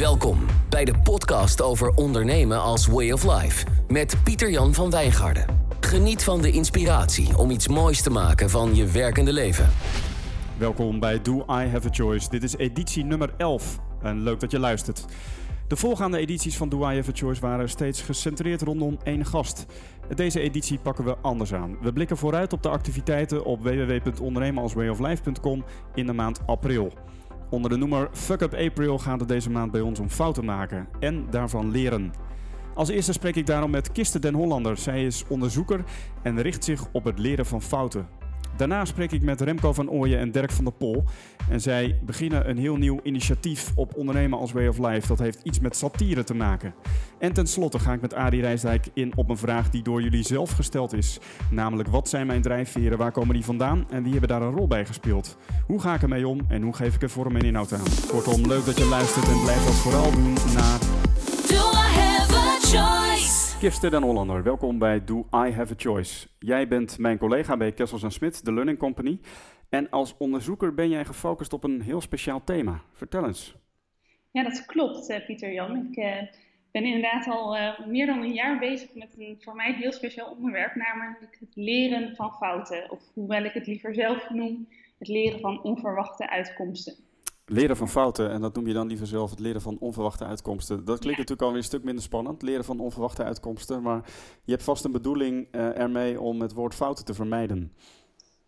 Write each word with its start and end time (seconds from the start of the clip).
Welkom 0.00 0.38
bij 0.68 0.84
de 0.84 0.94
podcast 1.02 1.62
over 1.62 1.94
ondernemen 1.94 2.62
als 2.62 2.86
way 2.86 3.10
of 3.10 3.40
life 3.40 3.66
met 3.88 4.16
Pieter-Jan 4.24 4.74
van 4.74 4.90
Wijngaarden. 4.90 5.46
Geniet 5.80 6.22
van 6.22 6.42
de 6.42 6.50
inspiratie 6.50 7.38
om 7.38 7.50
iets 7.50 7.68
moois 7.68 8.02
te 8.02 8.10
maken 8.10 8.50
van 8.50 8.74
je 8.74 8.86
werkende 8.86 9.32
leven. 9.32 9.68
Welkom 10.58 11.00
bij 11.00 11.22
Do 11.22 11.38
I 11.38 11.68
Have 11.68 11.88
a 11.88 11.92
Choice. 11.92 12.28
Dit 12.28 12.42
is 12.42 12.56
editie 12.56 13.04
nummer 13.04 13.34
11 13.36 13.78
en 14.02 14.22
leuk 14.22 14.40
dat 14.40 14.50
je 14.50 14.58
luistert. 14.58 15.04
De 15.68 15.76
voorgaande 15.76 16.18
edities 16.18 16.56
van 16.56 16.68
Do 16.68 16.90
I 16.90 16.96
Have 16.96 17.10
a 17.10 17.14
Choice 17.14 17.40
waren 17.40 17.68
steeds 17.68 18.02
gecentreerd 18.02 18.62
rondom 18.62 18.98
één 19.02 19.26
gast. 19.26 19.66
Deze 20.14 20.40
editie 20.40 20.78
pakken 20.78 21.04
we 21.04 21.16
anders 21.22 21.54
aan. 21.54 21.76
We 21.80 21.92
blikken 21.92 22.16
vooruit 22.16 22.52
op 22.52 22.62
de 22.62 22.68
activiteiten 22.68 23.44
op 23.44 23.62
www.ondernemenalswayoflife.com 23.62 25.64
in 25.94 26.06
de 26.06 26.12
maand 26.12 26.40
april. 26.46 26.92
Onder 27.50 27.70
de 27.70 27.76
noemer 27.76 28.08
Fuck 28.12 28.40
Up 28.40 28.54
April 28.54 28.98
gaat 28.98 29.20
het 29.20 29.28
deze 29.28 29.50
maand 29.50 29.72
bij 29.72 29.80
ons 29.80 29.98
om 29.98 30.08
fouten 30.08 30.44
maken 30.44 30.88
en 31.00 31.26
daarvan 31.30 31.70
leren. 31.70 32.12
Als 32.74 32.88
eerste 32.88 33.12
spreek 33.12 33.36
ik 33.36 33.46
daarom 33.46 33.70
met 33.70 33.92
Kiste 33.92 34.18
den 34.18 34.34
Hollander. 34.34 34.76
Zij 34.76 35.04
is 35.04 35.24
onderzoeker 35.28 35.84
en 36.22 36.42
richt 36.42 36.64
zich 36.64 36.86
op 36.92 37.04
het 37.04 37.18
leren 37.18 37.46
van 37.46 37.62
fouten. 37.62 38.19
Daarna 38.56 38.84
spreek 38.84 39.12
ik 39.12 39.22
met 39.22 39.40
Remco 39.40 39.72
van 39.72 39.90
Ooyen 39.90 40.18
en 40.18 40.30
Dirk 40.30 40.50
van 40.50 40.64
der 40.64 40.72
Pol. 40.72 41.04
En 41.50 41.60
zij 41.60 41.98
beginnen 42.02 42.48
een 42.48 42.58
heel 42.58 42.76
nieuw 42.76 43.00
initiatief 43.02 43.72
op 43.74 43.96
ondernemen 43.96 44.38
als 44.38 44.52
way 44.52 44.66
of 44.66 44.78
life. 44.78 45.06
Dat 45.06 45.18
heeft 45.18 45.40
iets 45.42 45.60
met 45.60 45.76
satire 45.76 46.24
te 46.24 46.34
maken. 46.34 46.74
En 47.18 47.32
tenslotte 47.32 47.78
ga 47.78 47.92
ik 47.92 48.00
met 48.00 48.14
Adi 48.14 48.40
Rijsdijk 48.40 48.88
in 48.94 49.12
op 49.16 49.28
een 49.28 49.36
vraag 49.36 49.70
die 49.70 49.82
door 49.82 50.02
jullie 50.02 50.22
zelf 50.22 50.50
gesteld 50.50 50.92
is. 50.92 51.18
Namelijk, 51.50 51.88
wat 51.88 52.08
zijn 52.08 52.26
mijn 52.26 52.42
drijfveren, 52.42 52.98
waar 52.98 53.12
komen 53.12 53.34
die 53.34 53.44
vandaan 53.44 53.86
en 53.90 54.02
wie 54.02 54.12
hebben 54.12 54.28
daar 54.28 54.42
een 54.42 54.56
rol 54.56 54.66
bij 54.66 54.86
gespeeld? 54.86 55.36
Hoe 55.66 55.80
ga 55.80 55.94
ik 55.94 56.02
ermee 56.02 56.28
om 56.28 56.40
en 56.48 56.62
hoe 56.62 56.74
geef 56.74 56.94
ik 56.94 57.02
er 57.02 57.10
vorm 57.10 57.36
en 57.36 57.44
inhoud 57.44 57.72
aan? 57.72 57.84
Kortom, 58.08 58.46
leuk 58.46 58.64
dat 58.64 58.78
je 58.78 58.84
luistert 58.84 59.28
en 59.28 59.40
blijf 59.40 59.64
dat 59.64 59.74
vooral 59.74 60.10
doen 60.10 60.34
naar... 60.54 60.99
Kirsten 63.60 63.90
den 63.90 64.02
Hollander, 64.02 64.42
welkom 64.42 64.78
bij 64.78 65.04
Do 65.04 65.18
I 65.18 65.50
Have 65.52 65.72
a 65.72 65.76
Choice. 65.76 66.28
Jij 66.38 66.68
bent 66.68 66.98
mijn 66.98 67.18
collega 67.18 67.56
bij 67.56 67.72
Kessels 67.72 68.14
Smit, 68.14 68.44
de 68.44 68.52
Learning 68.52 68.78
Company. 68.78 69.20
En 69.68 69.90
als 69.90 70.16
onderzoeker 70.16 70.74
ben 70.74 70.88
jij 70.88 71.04
gefocust 71.04 71.52
op 71.52 71.64
een 71.64 71.80
heel 71.80 72.00
speciaal 72.00 72.44
thema. 72.44 72.80
Vertel 72.92 73.26
eens. 73.26 73.54
Ja, 74.30 74.42
dat 74.42 74.66
klopt, 74.66 75.08
eh, 75.08 75.26
Pieter 75.26 75.52
Jan. 75.52 75.76
Ik 75.76 75.96
eh, 75.96 76.22
ben 76.72 76.84
inderdaad 76.84 77.26
al 77.26 77.56
eh, 77.56 77.86
meer 77.86 78.06
dan 78.06 78.22
een 78.22 78.32
jaar 78.32 78.58
bezig 78.58 78.94
met 78.94 79.14
een 79.18 79.36
voor 79.40 79.54
mij 79.54 79.72
heel 79.72 79.92
speciaal 79.92 80.30
onderwerp, 80.30 80.74
namelijk 80.74 81.36
het 81.40 81.56
leren 81.56 82.16
van 82.16 82.32
fouten. 82.32 82.90
Of 82.90 83.00
hoewel 83.14 83.44
ik 83.44 83.52
het 83.52 83.66
liever 83.66 83.94
zelf 83.94 84.30
noem, 84.30 84.68
het 84.98 85.08
leren 85.08 85.40
van 85.40 85.62
onverwachte 85.62 86.30
uitkomsten. 86.30 86.94
Leren 87.52 87.76
van 87.76 87.88
fouten, 87.88 88.30
en 88.30 88.40
dat 88.40 88.54
noem 88.54 88.66
je 88.66 88.72
dan 88.72 88.86
liever 88.86 89.06
zelf 89.06 89.30
het 89.30 89.38
leren 89.40 89.60
van 89.60 89.76
onverwachte 89.80 90.24
uitkomsten. 90.24 90.76
Dat 90.76 90.84
klinkt 90.98 91.04
Ja. 91.04 91.10
natuurlijk 91.10 91.42
alweer 91.42 91.56
een 91.58 91.64
stuk 91.64 91.84
minder 91.84 92.02
spannend, 92.02 92.42
leren 92.42 92.64
van 92.64 92.80
onverwachte 92.80 93.24
uitkomsten. 93.24 93.82
Maar 93.82 94.02
je 94.44 94.52
hebt 94.52 94.64
vast 94.64 94.84
een 94.84 94.92
bedoeling 94.92 95.48
eh, 95.50 95.78
ermee 95.78 96.20
om 96.20 96.40
het 96.40 96.52
woord 96.52 96.74
fouten 96.74 97.04
te 97.04 97.14
vermijden. 97.14 97.72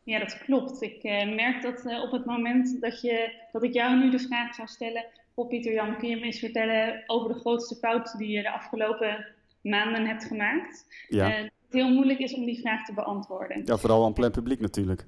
Ja, 0.05 0.19
dat 0.19 0.39
klopt. 0.39 0.83
Ik 0.83 1.03
eh, 1.03 1.35
merk 1.35 1.63
dat 1.63 1.85
eh, 1.87 2.03
op 2.03 2.11
het 2.13 2.25
moment 2.25 2.81
dat, 2.81 3.01
je, 3.01 3.35
dat 3.53 3.63
ik 3.63 3.73
jou 3.73 3.99
nu 3.99 4.11
de 4.11 4.19
vraag 4.19 4.55
zou 4.55 4.69
stellen, 4.69 5.05
Goh, 5.35 5.49
Pieter 5.49 5.73
Jan, 5.73 5.99
kun 5.99 6.09
je 6.09 6.17
me 6.17 6.23
eens 6.23 6.39
vertellen 6.39 7.03
over 7.07 7.29
de 7.35 7.41
grootste 7.41 7.75
fout 7.77 8.15
die 8.19 8.29
je 8.29 8.43
de 8.43 8.51
afgelopen 8.53 9.27
maanden 9.63 10.07
hebt 10.07 10.25
gemaakt? 10.25 10.87
Ja, 11.09 11.29
dat 11.29 11.37
het 11.39 11.53
heel 11.71 11.89
moeilijk 11.95 12.19
is 12.19 12.35
om 12.35 12.45
die 12.45 12.61
vraag 12.61 12.85
te 12.85 12.95
beantwoorden. 12.95 13.63
ja 13.65 13.77
vooral 13.77 14.05
aan 14.05 14.13
plein 14.13 14.33
publiek 14.33 14.61
natuurlijk. 14.61 15.07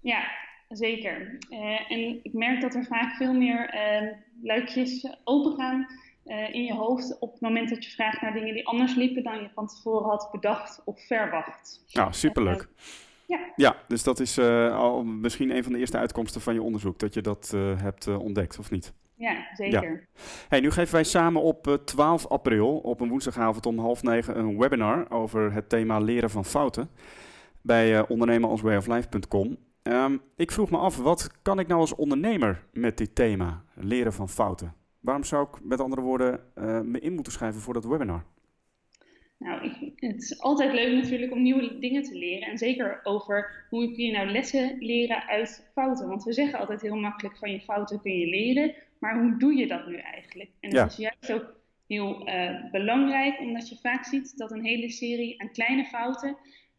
Ja, 0.00 0.24
zeker. 0.68 1.38
Eh, 1.50 1.90
en 1.90 2.20
ik 2.22 2.32
merk 2.32 2.60
dat 2.60 2.74
er 2.74 2.84
vaak 2.84 3.14
veel 3.14 3.32
meer 3.32 3.68
eh, 3.68 4.12
luikjes 4.42 5.16
opengaan 5.24 5.86
eh 6.24 6.54
in 6.54 6.64
je 6.64 6.74
hoofd 6.74 7.18
op 7.18 7.32
het 7.32 7.40
moment 7.40 7.68
dat 7.68 7.84
je 7.84 7.90
vraagt 7.90 8.20
naar 8.20 8.32
dingen 8.32 8.54
die 8.54 8.66
anders 8.66 8.94
liepen 8.94 9.22
dan 9.22 9.42
je 9.42 9.48
van 9.54 9.66
tevoren 9.66 10.08
had 10.08 10.28
bedacht 10.32 10.82
of 10.84 11.06
verwacht. 11.06 11.84
Nou, 11.92 12.12
superleuk. 12.12 12.68
Ja. 13.26 13.52
Ja, 13.56 13.76
dus 13.88 14.02
dat 14.02 14.20
is 14.20 14.38
eh, 14.38 14.76
al 14.76 15.04
misschien 15.04 15.56
een 15.56 15.62
van 15.62 15.72
de 15.72 15.78
eerste 15.78 15.98
uitkomsten 15.98 16.40
van 16.40 16.54
je 16.54 16.62
onderzoek, 16.62 16.98
dat 16.98 17.14
je 17.14 17.20
dat 17.20 17.50
eh, 17.54 17.80
hebt 17.82 18.06
eh, 18.06 18.20
ontdekt, 18.20 18.58
of 18.58 18.70
niet? 18.70 18.92
Ja, 19.14 19.46
zeker. 19.54 20.06
Hey, 20.48 20.60
nu 20.60 20.70
geven 20.70 20.94
wij 20.94 21.04
samen 21.04 21.42
op 21.42 21.66
eh, 21.66 21.74
12 21.74 22.26
april, 22.26 22.76
op 22.76 23.00
een 23.00 23.08
woensdagavond 23.08 23.66
om 23.66 23.78
half 23.78 24.02
negen, 24.02 24.38
een 24.38 24.58
webinar 24.58 25.10
over 25.10 25.52
het 25.52 25.68
thema 25.68 25.98
leren 25.98 26.30
van 26.30 26.44
fouten 26.44 26.90
bij 27.62 27.96
eh 27.96 28.02
ondernemenalswayoflife.com. 28.08 29.56
Ehm, 29.86 30.16
ik 30.36 30.50
vroeg 30.50 30.70
me 30.70 30.76
af, 30.78 30.96
wat 30.96 31.30
kan 31.42 31.58
ik 31.58 31.66
nou 31.66 31.80
als 31.80 31.94
ondernemer 31.94 32.62
met 32.72 32.98
dit 32.98 33.14
thema, 33.14 33.64
leren 33.74 34.12
van 34.12 34.28
fouten? 34.28 34.74
Waarom 35.00 35.24
zou 35.24 35.46
ik 35.52 35.64
met 35.64 35.80
andere 35.80 36.00
woorden 36.02 36.40
eh, 36.54 36.80
me 36.80 37.00
in 37.00 37.14
moeten 37.14 37.32
schrijven 37.32 37.60
voor 37.60 37.74
dat 37.74 37.84
webinar? 37.84 38.24
Nou, 39.38 39.64
ik, 39.64 39.92
het 39.96 40.22
is 40.22 40.40
altijd 40.40 40.72
leuk 40.72 41.02
natuurlijk 41.02 41.32
om 41.32 41.42
nieuwe 41.42 41.78
dingen 41.78 42.02
te 42.02 42.14
leren. 42.18 42.48
En 42.48 42.58
zeker 42.58 43.00
over 43.02 43.66
hoe 43.70 43.92
kun 43.92 44.04
je 44.04 44.12
nou 44.12 44.30
lessen 44.30 44.76
leren 44.78 45.22
uit 45.26 45.70
fouten. 45.72 46.08
Want 46.08 46.24
we 46.24 46.32
zeggen 46.32 46.58
altijd 46.58 46.80
heel 46.82 46.96
makkelijk 46.96 47.36
van 47.38 47.50
je 47.50 47.60
fouten 47.60 48.00
kun 48.00 48.18
je 48.18 48.26
leren. 48.26 48.74
Maar 48.98 49.20
hoe 49.20 49.36
doe 49.38 49.54
je 49.54 49.66
dat 49.66 49.86
nu 49.86 49.96
eigenlijk? 49.96 50.50
En 50.60 50.68
het 50.68 50.78
Ja. 50.78 50.86
is 50.86 50.96
juist 50.96 51.32
ook 51.32 51.54
heel 51.86 52.26
eh, 52.26 52.70
belangrijk, 52.70 53.40
omdat 53.40 53.68
je 53.68 53.76
vaak 53.82 54.04
ziet 54.04 54.38
dat 54.38 54.50
een 54.50 54.64
hele 54.64 54.90
serie 54.90 55.40
aan 55.40 55.52
kleine 55.52 55.84
fouten 55.84 56.36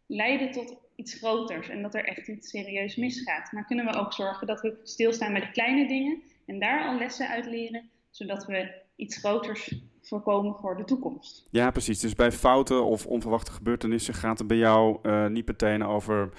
leiden 0.08 0.52
tot 0.52 0.78
iets 0.98 1.14
groters. 1.14 1.70
En 1.70 1.82
dat 1.82 1.96
er 1.96 2.06
echt 2.06 2.28
iets 2.28 2.50
serieus 2.50 2.96
misgaat. 2.96 3.52
Maar 3.52 3.66
kunnen 3.66 3.86
we 3.86 3.94
ook 3.94 4.14
zorgen 4.14 4.48
dat 4.48 4.62
we 4.62 4.80
stilstaan 4.84 5.32
bij 5.32 5.42
de 5.42 5.52
kleine 5.52 5.88
dingen 5.88 6.22
en 6.46 6.60
daar 6.60 6.88
al 6.88 6.98
lessen 6.98 7.28
uit 7.28 7.46
leren, 7.46 7.90
zodat 8.10 8.46
we 8.46 8.72
iets 8.96 9.18
groters 9.18 9.76
voorkomen 10.02 10.56
voor 10.56 10.78
de 10.78 10.84
toekomst. 10.84 11.48
Ja, 11.52 11.72
precies. 11.72 12.00
Dus 12.00 12.16
bij 12.16 12.32
fouten 12.32 12.86
of 12.86 13.06
onverwachte 13.06 13.52
gebeurtenissen 13.52 14.14
gaat 14.14 14.38
het 14.38 14.48
bij 14.48 14.58
jou 14.58 15.00
eh, 15.02 15.28
niet 15.28 15.48
meteen 15.48 15.84
over, 15.84 16.30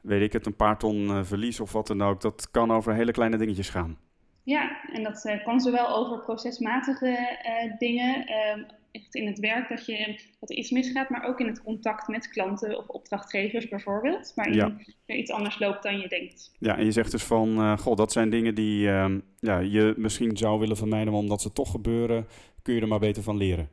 weet 0.00 0.22
ik 0.22 0.32
het, 0.32 0.46
een 0.46 0.56
paar 0.56 0.78
ton 0.78 1.08
eh, 1.08 1.22
verlies 1.22 1.60
of 1.60 1.72
wat 1.72 1.86
dan 1.86 2.02
ook. 2.02 2.20
Dat 2.20 2.50
kan 2.50 2.72
over 2.72 2.94
hele 2.94 3.12
kleine 3.12 3.36
dingetjes 3.36 3.68
gaan. 3.68 3.98
Ja, 4.42 4.90
en 4.92 5.02
dat 5.02 5.24
eh, 5.24 5.44
kan 5.44 5.60
zowel 5.60 5.96
over 5.96 6.18
procesmatige 6.18 7.38
dingen, 7.78 8.26
ehm, 8.26 8.62
echt 9.02 9.14
in 9.14 9.26
het 9.26 9.38
werk 9.38 9.68
dat, 9.68 9.86
je, 9.86 10.20
dat 10.40 10.50
er 10.50 10.56
iets 10.56 10.70
misgaat, 10.70 11.08
maar 11.10 11.24
ook 11.24 11.40
in 11.40 11.46
het 11.46 11.62
contact 11.62 12.08
met 12.08 12.28
klanten 12.28 12.78
of 12.78 12.88
opdrachtgevers 12.88 13.68
bijvoorbeeld, 13.68 14.32
waarin 14.34 14.54
Ja. 14.54 14.76
er 15.06 15.16
iets 15.16 15.30
anders 15.30 15.58
loopt 15.58 15.82
dan 15.82 15.98
je 16.00 16.08
denkt. 16.08 16.52
Ja, 16.58 16.76
en 16.78 16.84
je 16.84 16.92
zegt 16.92 17.10
dus 17.10 17.22
van, 17.24 17.56
eh 17.58 17.78
goh, 17.78 17.96
dat 17.96 18.12
zijn 18.12 18.30
dingen 18.30 18.54
die 18.54 18.88
ehm, 18.88 19.20
ja, 19.38 19.58
je 19.58 19.94
misschien 19.96 20.36
zou 20.36 20.58
willen 20.58 20.76
vermijden, 20.76 21.12
maar 21.12 21.20
omdat 21.22 21.42
ze 21.42 21.52
toch 21.52 21.70
gebeuren, 21.70 22.26
kun 22.62 22.74
je 22.74 22.80
er 22.80 22.88
maar 22.88 22.98
beter 22.98 23.22
van 23.22 23.36
leren. 23.36 23.68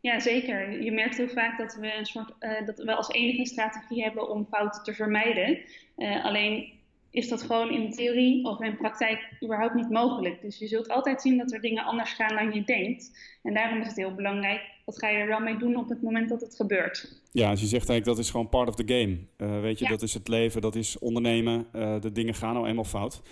Ja, 0.00 0.18
zeker. 0.20 0.82
Je 0.82 0.92
merkt 0.92 1.16
heel 1.16 1.28
vaak 1.28 1.58
dat 1.58 1.76
we 1.80 1.94
een 1.94 2.06
soort 2.06 2.32
eh, 2.38 2.66
dat 2.66 2.78
we 2.78 2.94
als 2.94 3.08
enige 3.08 3.46
strategie 3.46 4.02
hebben 4.02 4.30
om 4.30 4.46
fouten 4.50 4.82
te 4.82 4.94
vermijden. 4.94 5.58
Eh, 5.96 6.24
alleen 6.24 6.72
is 7.10 7.28
dat 7.28 7.42
gewoon 7.42 7.70
in 7.70 7.90
theorie 7.90 8.44
of 8.44 8.60
in 8.60 8.76
praktijk 8.76 9.28
überhaupt 9.44 9.74
niet 9.74 9.90
mogelijk. 9.90 10.40
Dus 10.42 10.58
je 10.58 10.66
zult 10.66 10.88
altijd 10.88 11.22
zien 11.22 11.38
dat 11.38 11.52
er 11.52 11.60
dingen 11.60 11.84
anders 11.84 12.12
gaan 12.12 12.34
dan 12.36 12.52
je 12.52 12.64
denkt. 12.64 13.18
En 13.42 13.54
daarom 13.54 13.80
is 13.80 13.86
het 13.86 13.96
heel 13.96 14.14
belangrijk, 14.14 14.60
wat 14.84 14.98
ga 14.98 15.08
je 15.08 15.18
er 15.18 15.26
wel 15.26 15.40
mee 15.40 15.56
doen 15.56 15.76
op 15.76 15.88
het 15.88 16.02
moment 16.02 16.28
dat 16.28 16.40
het 16.40 16.54
gebeurt? 16.56 17.22
Ja, 17.32 17.50
dus 17.50 17.60
je 17.60 17.66
zegt 17.66 17.88
eigenlijk 17.88 18.16
dat 18.16 18.24
is 18.26 18.30
gewoon 18.30 18.48
part 18.48 18.68
of 18.68 18.74
the 18.74 18.92
game. 18.94 19.18
Eh, 19.36 19.60
weet 19.60 19.78
je, 19.78 19.84
Ja. 19.84 19.90
dat 19.90 20.02
is 20.02 20.14
het 20.14 20.28
leven, 20.28 20.60
dat 20.60 20.74
is 20.74 20.98
ondernemen. 20.98 21.66
Eh, 21.72 22.00
de 22.00 22.12
dingen 22.12 22.34
gaan 22.34 22.54
nou 22.54 22.66
eenmaal 22.68 22.84
fout. 22.84 23.22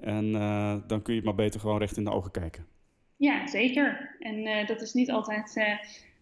En 0.00 0.34
eh, 0.34 0.76
dan 0.86 1.02
kun 1.02 1.12
je 1.14 1.18
het 1.20 1.28
maar 1.28 1.44
beter 1.44 1.60
gewoon 1.60 1.78
recht 1.78 1.96
in 1.96 2.04
de 2.04 2.10
ogen 2.12 2.30
kijken. 2.30 2.66
Ja, 3.16 3.46
zeker. 3.46 4.16
En 4.18 4.66
dat 4.66 4.80
is 4.82 4.92
niet 4.92 5.10
altijd 5.10 5.56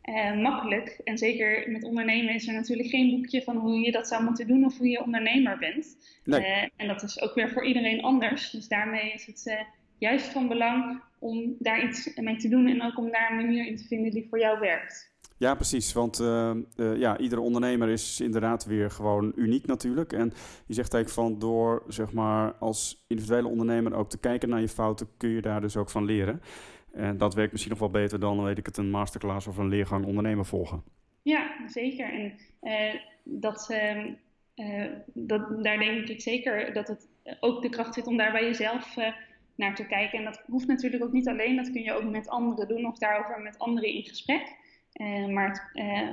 eh, 0.06 0.40
makkelijk. 0.40 1.00
En 1.04 1.18
zeker 1.18 1.70
met 1.70 1.84
ondernemen 1.84 2.34
is 2.34 2.48
er 2.48 2.54
natuurlijk 2.54 2.88
geen 2.88 3.10
boekje 3.10 3.42
van 3.42 3.56
hoe 3.56 3.80
je 3.80 3.92
dat 3.92 4.08
zou 4.08 4.24
moeten 4.24 4.46
doen 4.46 4.64
of 4.64 4.78
hoe 4.78 4.88
je 4.88 5.04
ondernemer 5.04 5.58
bent. 5.58 5.96
Nee. 6.24 6.44
Eh, 6.44 6.68
en 6.76 6.88
dat 6.88 7.02
is 7.02 7.20
ook 7.20 7.34
weer 7.34 7.50
voor 7.50 7.66
iedereen 7.66 8.02
anders. 8.02 8.50
Dus 8.50 8.68
daarmee 8.68 9.12
is 9.12 9.26
het 9.26 9.46
eh, 9.46 9.60
juist 9.98 10.26
van 10.26 10.48
belang 10.48 11.02
om 11.18 11.56
daar 11.58 11.84
iets 11.84 12.14
mee 12.14 12.36
te 12.36 12.48
doen 12.48 12.66
en 12.66 12.82
ook 12.82 12.98
om 12.98 13.10
daar 13.10 13.30
een 13.30 13.36
manier 13.36 13.66
in 13.66 13.76
te 13.76 13.84
vinden 13.84 14.10
die 14.10 14.26
voor 14.28 14.38
jou 14.38 14.60
werkt. 14.60 15.14
Ja, 15.38 15.54
precies. 15.54 15.92
Want 15.92 16.20
eh, 16.20 16.54
ja, 16.76 17.18
iedere 17.18 17.40
ondernemer 17.40 17.88
is 17.88 18.20
inderdaad 18.20 18.64
weer 18.64 18.90
gewoon 18.90 19.32
uniek 19.36 19.66
natuurlijk. 19.66 20.12
En 20.12 20.32
je 20.66 20.74
zegt 20.74 20.94
eigenlijk 20.94 21.28
van 21.28 21.38
door 21.38 21.82
zeg 21.88 22.12
maar, 22.12 22.52
als 22.52 23.04
individuele 23.08 23.48
ondernemer 23.48 23.94
ook 23.94 24.10
te 24.10 24.18
kijken 24.18 24.48
naar 24.48 24.60
je 24.60 24.68
fouten, 24.68 25.08
kun 25.16 25.28
je 25.28 25.40
daar 25.40 25.60
dus 25.60 25.76
ook 25.76 25.90
van 25.90 26.04
leren. 26.04 26.40
En 26.96 27.18
dat 27.18 27.34
werkt 27.34 27.52
misschien 27.52 27.72
nog 27.72 27.80
wel 27.80 28.02
beter 28.02 28.20
dan, 28.20 28.44
weet 28.44 28.58
ik 28.58 28.66
het, 28.66 28.76
een 28.76 28.90
masterclass 28.90 29.46
of 29.46 29.56
een 29.56 29.68
leergang 29.68 30.04
ondernemer 30.04 30.46
volgen. 30.46 30.82
Ja, 31.22 31.50
zeker. 31.66 32.12
En 32.12 32.38
eh, 32.60 33.00
dat, 33.22 33.70
ehm, 33.70 34.12
eh, 34.54 34.86
dat, 35.06 35.62
daar 35.64 35.78
denk 35.78 36.08
ik 36.08 36.20
zeker 36.20 36.72
dat 36.72 36.88
het 36.88 37.08
ook 37.40 37.62
de 37.62 37.68
kracht 37.68 37.94
zit 37.94 38.06
om 38.06 38.16
daar 38.16 38.32
bij 38.32 38.44
jezelf 38.44 38.96
eh, 38.96 39.12
naar 39.54 39.74
te 39.74 39.86
kijken. 39.86 40.18
En 40.18 40.24
dat 40.24 40.42
hoeft 40.46 40.66
natuurlijk 40.66 41.04
ook 41.04 41.12
niet 41.12 41.28
alleen, 41.28 41.56
dat 41.56 41.70
kun 41.70 41.82
je 41.82 41.92
ook 41.92 42.10
met 42.10 42.28
anderen 42.28 42.68
doen 42.68 42.86
of 42.86 42.98
daarover 42.98 43.40
met 43.40 43.58
anderen 43.58 43.94
in 43.94 44.04
gesprek. 44.04 44.54
Eh, 44.92 45.26
maar 45.26 45.48
het 45.48 45.70
eh, 45.72 46.08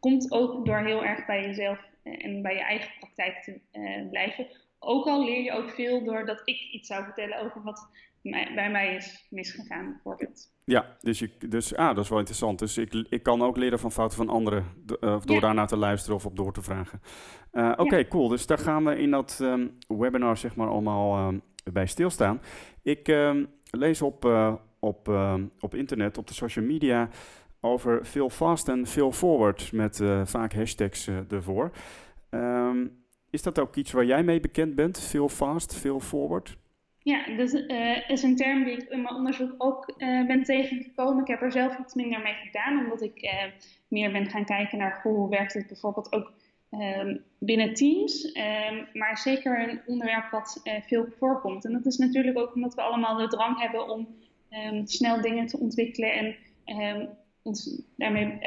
komt 0.00 0.32
ook 0.32 0.66
door 0.66 0.78
heel 0.78 1.04
erg 1.04 1.26
bij 1.26 1.46
jezelf 1.46 1.78
eh, 2.02 2.24
en 2.24 2.42
bij 2.42 2.54
je 2.54 2.62
eigen 2.62 2.90
praktijk 2.98 3.42
te 3.42 3.60
eh, 3.70 4.08
blijven. 4.10 4.46
ook 4.78 5.06
al 5.06 5.24
leer 5.24 5.42
je 5.42 5.52
ook 5.52 5.70
veel 5.70 6.04
doordat 6.04 6.40
ik 6.44 6.60
iets 6.72 6.88
zou 6.88 7.04
vertellen 7.04 7.40
over 7.40 7.62
wat 7.62 7.88
bij 8.30 8.70
mij 8.70 8.94
is 8.94 9.26
misgegaan, 9.30 9.90
bijvoorbeeld. 9.92 10.52
Ja, 10.64 10.96
dus, 11.00 11.18
je, 11.18 11.30
dus 11.48 11.74
ah, 11.76 11.94
dat 11.94 12.04
is 12.04 12.08
wel 12.08 12.18
interessant. 12.18 12.58
Dus 12.58 12.78
ik, 12.78 12.92
ik 13.08 13.22
kan 13.22 13.42
ook 13.42 13.56
leren 13.56 13.78
van 13.78 13.92
fouten 13.92 14.16
van 14.16 14.28
anderen 14.28 14.64
eh, 15.00 15.20
door 15.24 15.34
Ja. 15.34 15.40
daarnaar 15.40 15.66
te 15.66 15.76
luisteren 15.76 16.16
of 16.16 16.26
op 16.26 16.36
door 16.36 16.52
te 16.52 16.62
vragen. 16.62 17.00
Eh, 17.50 17.72
Oké, 17.76 18.08
cool. 18.08 18.28
Dus 18.28 18.46
daar 18.46 18.58
gaan 18.58 18.84
we 18.84 18.96
in 18.98 19.10
dat 19.10 19.38
ehm, 19.42 19.68
webinar 19.88 20.36
zeg 20.36 20.56
maar 20.56 20.68
allemaal 20.68 21.16
ehm, 21.16 21.38
bij 21.72 21.86
stilstaan. 21.86 22.40
Ik 22.82 23.08
ehm, 23.08 23.44
lees 23.70 24.02
op, 24.02 24.24
eh, 24.24 24.54
op, 24.78 25.08
op 25.60 25.74
internet, 25.74 26.18
op 26.18 26.26
de 26.26 26.34
social 26.34 26.64
media 26.64 27.08
over 27.60 28.06
veel 28.06 28.30
fast 28.30 28.68
en 28.68 28.86
veel 28.86 29.12
forward 29.12 29.72
met 29.72 30.00
vaak 30.24 30.52
hashtags 30.54 31.08
ervoor. 31.30 31.70
Is 33.30 33.42
dat 33.42 33.58
ook 33.58 33.76
iets 33.76 33.92
waar 33.92 34.04
jij 34.04 34.22
mee 34.22 34.40
bekend 34.40 34.74
bent? 34.74 35.00
Veel 35.00 35.28
fast, 35.28 35.74
veel 35.74 36.00
forward? 36.00 36.56
Ja, 37.04 37.36
dat 37.36 37.52
eh, 37.52 38.10
is 38.10 38.22
een 38.22 38.36
term 38.36 38.64
die 38.64 38.72
ik 38.72 38.88
in 38.88 39.02
mijn 39.02 39.14
onderzoek 39.14 39.54
ook 39.58 39.94
eh, 39.96 40.26
ben 40.26 40.42
tegengekomen. 40.42 41.22
Ik 41.22 41.28
heb 41.28 41.42
er 41.42 41.52
zelf 41.52 41.78
iets 41.78 41.94
minder 41.94 42.20
mee 42.20 42.34
gedaan, 42.34 42.84
omdat 42.84 43.02
ik 43.02 43.22
eh, 43.22 43.44
meer 43.88 44.12
ben 44.12 44.30
gaan 44.30 44.44
kijken 44.44 44.78
naar 44.78 45.00
hoe 45.02 45.28
werkt 45.28 45.52
het 45.52 45.66
bijvoorbeeld 45.66 46.12
ook 46.12 46.32
ehm, 46.70 47.16
binnen 47.38 47.74
teams. 47.74 48.32
Ehm, 48.32 48.84
maar 48.92 49.18
zeker 49.18 49.68
een 49.68 49.80
onderwerp 49.86 50.30
wat 50.30 50.62
veel 50.86 51.06
voorkomt. 51.18 51.64
En 51.64 51.72
dat 51.72 51.86
is 51.86 51.96
natuurlijk 51.96 52.38
ook 52.38 52.54
omdat 52.54 52.74
we 52.74 52.82
allemaal 52.82 53.16
de 53.16 53.28
drang 53.28 53.60
hebben 53.60 53.88
om 53.88 54.08
ehm, 54.48 54.86
snel 54.86 55.20
dingen 55.20 55.46
te 55.46 55.58
ontwikkelen 55.58 56.36
en 56.64 57.08
ons 57.42 57.82
daarmee 57.96 58.38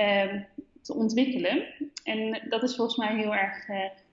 te 0.81 0.93
ontwikkelen. 0.93 1.63
En 2.03 2.41
dat 2.49 2.63
is 2.63 2.75
volgens 2.75 2.97
mij 2.97 3.15
heel 3.15 3.35
erg 3.35 3.67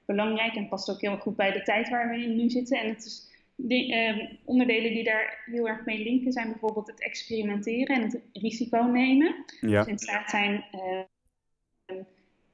belangrijk 0.04 0.54
en 0.54 0.68
past 0.68 0.90
ook 0.90 1.00
heel 1.00 1.16
goed 1.16 1.36
bij 1.36 1.52
de 1.52 1.62
tijd 1.62 1.88
waar 1.88 2.10
we 2.10 2.22
in 2.22 2.36
nu 2.36 2.50
zitten. 2.50 2.78
En 2.78 2.88
het 2.88 3.04
is 3.04 3.32
die, 3.56 3.94
ehm, 3.94 4.26
onderdelen 4.44 4.92
die 4.92 5.04
daar 5.04 5.42
heel 5.44 5.68
erg 5.68 5.84
mee 5.84 6.02
linken 6.02 6.32
zijn 6.32 6.48
bijvoorbeeld 6.50 6.86
het 6.86 7.02
experimenteren 7.02 7.96
en 7.96 8.02
het 8.02 8.20
risico 8.32 8.82
nemen. 8.82 9.44
Ja, 9.60 9.78
Dus 9.78 9.86
in 9.86 9.98
staat 9.98 10.30
zijn 10.30 10.64
eh, 10.70 11.96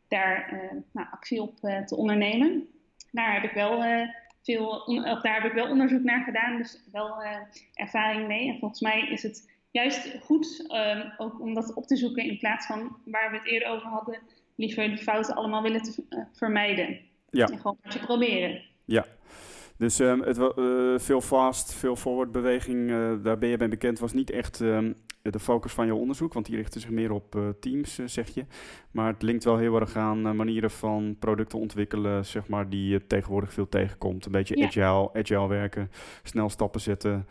daar 0.09 0.49
eh, 0.49 0.77
nou, 0.93 1.07
actie 1.11 1.43
op 1.43 1.59
eh, 1.61 1.85
te 1.85 1.97
ondernemen. 1.97 2.69
Daar 3.13 3.33
heb 3.35 3.43
ik 3.43 3.53
wel 3.53 3.83
eh, 3.83 4.09
veel, 4.43 4.69
of 4.87 5.21
daar 5.21 5.43
heb 5.43 5.45
ik 5.45 5.53
wel 5.53 5.71
onderzoek 5.71 6.03
naar 6.03 6.25
gedaan, 6.25 6.57
dus 6.57 6.83
wel 6.93 7.23
eh, 7.23 7.37
ervaring 7.75 8.27
mee. 8.27 8.49
En 8.49 8.59
volgens 8.59 8.81
mij 8.81 9.09
is 9.09 9.23
het 9.23 9.51
juist 9.71 10.17
goed 10.21 10.65
ehm, 10.69 11.11
ook 11.17 11.41
om 11.41 11.55
dat 11.55 11.75
op 11.75 11.87
te 11.87 11.97
zoeken 11.97 12.25
in 12.25 12.39
plaats 12.39 12.67
van 12.67 12.97
waar 13.05 13.31
we 13.31 13.37
het 13.37 13.47
eerder 13.47 13.69
over 13.69 13.89
hadden, 13.89 14.19
liever 14.55 14.89
die 14.89 14.99
fouten 14.99 15.35
allemaal 15.35 15.63
willen 15.63 15.83
te, 15.83 16.27
vermijden. 16.33 17.01
Ja. 17.31 17.47
En 17.47 17.59
gewoon 17.59 17.79
te 17.89 17.99
proberen. 17.99 18.63
Ja, 18.85 19.07
dus 19.81 19.99
ehm, 20.01 20.21
het, 20.21 20.39
eh, 20.39 20.55
veel 20.97 21.21
fast, 21.21 21.75
veel 21.75 21.97
forward 21.97 22.33
beweging, 22.33 22.91
eh, 22.91 23.13
daar 23.23 23.39
ben 23.39 23.49
je 23.49 23.57
bij 23.57 23.69
bekend, 23.69 23.99
was 23.99 24.13
niet 24.13 24.31
echt 24.31 24.61
ehm, 24.61 24.93
de 25.23 25.39
focus 25.39 25.73
van 25.73 25.87
je 25.87 25.95
onderzoek, 25.95 26.33
want 26.33 26.47
die 26.47 26.57
richtte 26.57 26.81
zich 26.81 26.91
meer 26.91 27.11
op 27.13 27.35
eh, 27.37 27.43
teams, 27.61 27.95
zeg 28.05 28.29
je. 28.29 28.45
Maar 28.91 29.13
het 29.13 29.23
linkt 29.23 29.45
wel 29.45 29.57
heel 29.57 29.81
erg 29.81 29.97
aan 29.97 30.37
manieren 30.37 30.71
van 30.71 31.17
producten 31.19 31.59
ontwikkelen, 31.59 32.25
zeg 32.27 32.49
maar, 32.49 32.69
die 32.69 32.89
je 32.89 33.07
tegenwoordig 33.07 33.53
veel 33.53 33.69
tegenkomt. 33.69 34.27
Een 34.27 34.33
beetje 34.33 34.57
Ja. 34.59 34.67
agile, 34.67 35.11
agile 35.13 35.49
werken, 35.49 35.91
snel 36.23 36.49
stappen 36.51 36.81
zetten. 36.81 37.27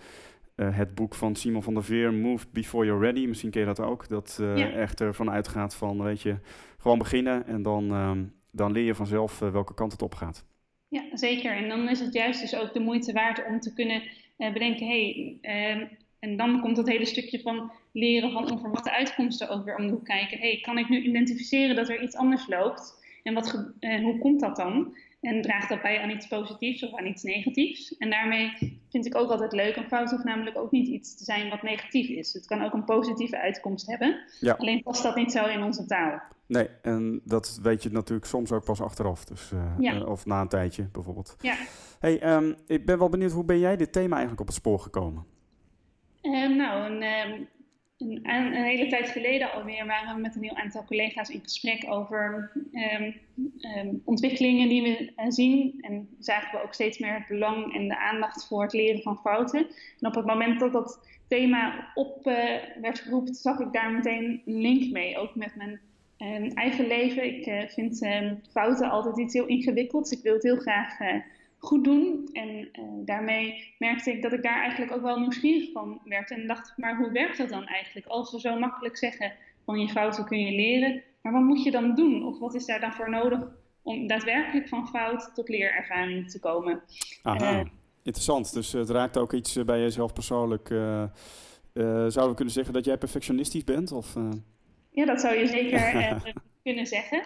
Het 0.55 0.95
boek 0.95 1.15
van 1.15 1.35
Simon 1.35 1.63
van 1.63 1.73
der 1.73 1.83
Veer, 1.83 2.13
Move 2.13 2.45
Before 2.51 2.85
You're 2.85 3.05
Ready, 3.05 3.25
misschien 3.25 3.49
ken 3.49 3.59
je 3.59 3.65
dat 3.67 3.79
ook. 3.79 4.07
Dat 4.07 4.37
Ja. 4.41 4.69
echt 4.71 5.01
ervan 5.01 5.31
uitgaat 5.31 5.75
van, 5.75 6.03
weet 6.03 6.21
je, 6.21 6.35
gewoon 6.77 6.97
beginnen 6.97 7.47
en 7.47 7.61
dan, 7.61 7.91
ehm, 7.91 8.23
dan 8.51 8.71
leer 8.71 8.83
je 8.85 8.95
vanzelf 8.95 9.39
welke 9.39 9.73
kant 9.73 9.91
het 9.91 10.01
op 10.01 10.15
gaat. 10.15 10.45
Ja, 10.89 11.03
zeker. 11.17 11.55
En 11.55 11.69
dan 11.69 11.89
is 11.89 11.99
het 11.99 12.13
juist 12.13 12.41
dus 12.41 12.55
ook 12.55 12.73
de 12.73 12.79
moeite 12.79 13.11
waard 13.13 13.45
om 13.47 13.59
te 13.59 13.73
kunnen 13.73 14.01
eh, 14.37 14.53
bedenken, 14.53 14.87
hey, 14.87 15.37
ehm, 15.41 15.85
en 16.19 16.37
dan 16.37 16.61
komt 16.61 16.75
dat 16.75 16.87
hele 16.87 17.05
stukje 17.05 17.39
van 17.41 17.71
leren 17.91 18.31
van 18.31 18.51
onverwachte 18.51 18.91
uitkomsten 18.91 19.49
ook 19.49 19.65
weer 19.65 19.75
om 19.77 20.03
kijken. 20.03 20.39
Hey, 20.39 20.59
kan 20.61 20.77
ik 20.77 20.89
nu 20.89 21.01
identificeren 21.01 21.75
dat 21.75 21.89
er 21.89 22.01
iets 22.01 22.15
anders 22.15 22.47
loopt? 22.47 23.05
En 23.23 23.33
wat, 23.33 23.49
ge- 23.49 23.71
eh, 23.79 24.01
hoe 24.01 24.17
komt 24.17 24.39
dat 24.39 24.55
dan? 24.55 24.95
En 25.21 25.41
draagt 25.41 25.69
dat 25.69 25.81
bij 25.81 26.01
aan 26.01 26.09
iets 26.09 26.27
positiefs 26.27 26.83
of 26.83 26.99
aan 26.99 27.05
iets 27.05 27.23
negatiefs? 27.23 27.97
En 27.97 28.09
daarmee 28.09 28.51
vind 28.89 29.05
ik 29.05 29.15
ook 29.17 29.29
altijd 29.29 29.51
leuk. 29.51 29.75
Een 29.75 29.87
fout 29.87 30.11
hoeft 30.11 30.23
namelijk 30.23 30.57
ook 30.57 30.71
niet 30.71 30.87
iets 30.87 31.17
te 31.17 31.23
zijn 31.23 31.49
wat 31.49 31.61
negatief 31.61 32.07
is. 32.09 32.33
Het 32.33 32.45
kan 32.45 32.61
ook 32.63 32.73
een 32.73 32.83
positieve 32.83 33.39
uitkomst 33.41 33.87
hebben. 33.87 34.19
Ja. 34.39 34.53
Alleen 34.57 34.83
past 34.83 35.03
dat 35.03 35.15
niet 35.15 35.31
zo 35.31 35.45
in 35.45 35.63
onze 35.63 35.85
taal. 35.85 36.19
Nee, 36.45 36.67
en 36.81 37.21
dat 37.23 37.59
weet 37.61 37.83
je 37.83 37.89
natuurlijk 37.91 38.27
soms 38.27 38.51
ook 38.51 38.63
pas 38.63 38.81
achteraf. 38.81 39.25
Dus, 39.25 39.51
eh, 39.51 39.73
Ja. 39.79 39.93
eh, 39.93 40.07
of 40.09 40.25
na 40.25 40.41
een 40.41 40.47
tijdje 40.47 40.83
bijvoorbeeld. 40.91 41.35
Ja. 41.41 41.55
Hey, 41.99 42.19
ehm, 42.19 42.53
ik 42.67 42.85
ben 42.85 42.97
wel 42.99 43.09
benieuwd, 43.09 43.31
hoe 43.31 43.45
ben 43.45 43.59
jij 43.59 43.77
dit 43.77 43.91
thema 43.91 44.11
eigenlijk 44.11 44.41
op 44.41 44.47
het 44.47 44.55
spoor 44.55 44.79
gekomen? 44.79 45.25
Ehm, 46.21 46.55
nou, 46.55 46.91
een, 46.91 47.01
ehm, 47.01 47.41
een, 47.99 48.19
een, 48.29 48.53
hele 48.53 48.87
tijd 48.87 49.09
geleden 49.09 49.51
alweer 49.51 49.85
waren 49.85 50.15
we 50.15 50.21
met 50.21 50.35
een 50.35 50.43
heel 50.43 50.55
aantal 50.55 50.85
collega's 50.85 51.29
in 51.29 51.41
gesprek 51.43 51.85
over 51.87 52.51
ehm, 52.71 53.11
ehm, 53.59 53.93
ontwikkelingen 54.03 54.69
die 54.69 54.81
we 54.81 55.11
eh, 55.15 55.25
zien. 55.29 55.77
En 55.81 56.09
zagen 56.19 56.59
we 56.59 56.63
ook 56.65 56.73
steeds 56.73 56.97
meer 56.97 57.13
het 57.13 57.27
belang 57.27 57.73
en 57.75 57.87
de 57.87 57.97
aandacht 57.97 58.47
voor 58.47 58.61
het 58.61 58.73
leren 58.73 59.01
van 59.01 59.17
fouten. 59.17 59.59
En 59.99 60.07
op 60.07 60.15
het 60.15 60.25
moment 60.25 60.59
dat 60.59 60.73
dat 60.73 60.99
thema 61.29 61.91
op 61.93 62.25
eh, 62.27 62.55
werd 62.81 62.99
geroepen, 62.99 63.33
zag 63.33 63.59
ik 63.59 63.73
daar 63.73 63.91
meteen 63.91 64.41
een 64.45 64.61
link 64.61 64.91
mee. 64.91 65.17
Ook 65.17 65.35
met 65.35 65.55
mijn 65.55 65.79
ehm, 66.17 66.51
eigen 66.53 66.87
leven. 66.87 67.23
Ik 67.23 67.45
eh, 67.45 67.67
vind 67.67 68.01
ehm, 68.01 68.35
fouten 68.51 68.89
altijd 68.89 69.17
iets 69.17 69.33
heel 69.33 69.45
ingewikkelds. 69.45 70.11
Ik 70.11 70.23
wil 70.23 70.33
het 70.33 70.43
heel 70.43 70.59
graag 70.59 70.99
eh, 70.99 71.15
goed 71.59 71.83
doen. 71.83 72.29
En 72.33 72.69
eh, 72.71 72.83
daarmee 73.05 73.73
merkte 73.77 74.11
ik 74.11 74.21
dat 74.21 74.33
ik 74.33 74.43
daar 74.43 74.61
eigenlijk 74.61 74.91
ook 74.91 75.01
wel 75.01 75.19
nieuwsgierig 75.19 75.71
van 75.71 76.01
werd. 76.05 76.31
En 76.31 76.47
dacht, 76.47 76.73
maar 76.77 76.97
hoe 76.97 77.11
werkt 77.11 77.37
dat 77.37 77.49
dan 77.49 77.65
eigenlijk? 77.67 78.07
Als 78.07 78.31
we 78.31 78.39
zo 78.39 78.59
makkelijk 78.59 78.97
zeggen 78.97 79.33
van 79.65 79.79
je 79.79 79.87
fouten 79.89 80.25
kun 80.25 80.39
je 80.39 80.51
leren, 80.55 81.01
maar 81.21 81.33
wat 81.33 81.41
moet 81.41 81.63
je 81.63 81.71
dan 81.71 81.95
doen? 81.95 82.25
Of 82.25 82.39
wat 82.39 82.53
is 82.55 82.65
daar 82.65 82.79
dan 82.79 82.93
voor 82.93 83.09
nodig 83.09 83.47
om 83.81 84.07
daadwerkelijk 84.07 84.67
van 84.67 84.87
fout 84.87 85.31
tot 85.35 85.49
leerervaring 85.49 86.29
te 86.31 86.39
komen? 86.39 86.81
Aha, 87.23 87.59
Eh. 87.59 87.65
interessant. 88.03 88.53
Dus 88.53 88.71
het 88.71 88.89
raakt 88.89 89.17
ook 89.17 89.33
iets 89.33 89.55
eh, 89.55 89.63
bij 89.65 89.79
jezelf 89.79 90.13
persoonlijk. 90.13 90.69
eh, 90.69 91.03
zouden 91.73 92.29
we 92.29 92.33
kunnen 92.35 92.53
zeggen 92.53 92.73
dat 92.73 92.85
jij 92.85 92.97
perfectionistisch 92.97 93.63
bent? 93.63 93.91
Of? 93.91 94.15
Ja, 94.91 95.05
dat 95.05 95.21
zou 95.21 95.35
je 95.37 95.47
zeker 95.47 96.21
kunnen 96.63 96.85
zeggen. 96.85 97.23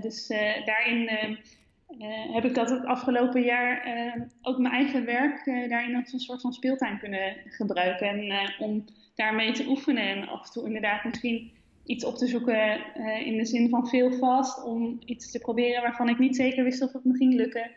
Dus 0.00 0.26
daarin 0.64 1.38
eh, 1.86 2.34
heb 2.34 2.44
ik 2.44 2.54
dat 2.54 2.70
het 2.70 2.84
afgelopen 2.84 3.42
jaar 3.42 3.82
eh, 3.82 4.22
ook 4.42 4.58
mijn 4.58 4.74
eigen 4.74 5.04
werk 5.04 5.46
eh, 5.46 5.68
daarin 5.68 5.96
als 5.96 6.12
een 6.12 6.18
soort 6.18 6.40
van 6.40 6.52
speeltuin 6.52 6.98
kunnen 6.98 7.36
gebruiken. 7.44 8.08
En 8.08 8.30
eh, 8.30 8.60
om 8.60 8.84
daarmee 9.14 9.52
te 9.52 9.66
oefenen 9.68 10.02
en 10.02 10.28
af 10.28 10.46
en 10.46 10.52
toe 10.52 10.66
inderdaad 10.66 11.04
misschien 11.04 11.52
iets 11.84 12.04
op 12.04 12.16
te 12.16 12.26
zoeken 12.26 12.80
in 13.24 13.36
de 13.36 13.44
zin 13.44 13.68
van 13.68 13.88
veel 13.88 14.12
vast. 14.12 14.64
Om 14.64 14.98
iets 15.04 15.30
te 15.30 15.38
proberen 15.38 15.82
waarvan 15.82 16.08
ik 16.08 16.18
niet 16.18 16.36
zeker 16.36 16.64
wist 16.64 16.82
of 16.82 16.92
het 16.92 17.04
me 17.04 17.16
ging 17.16 17.34
lukken. 17.34 17.70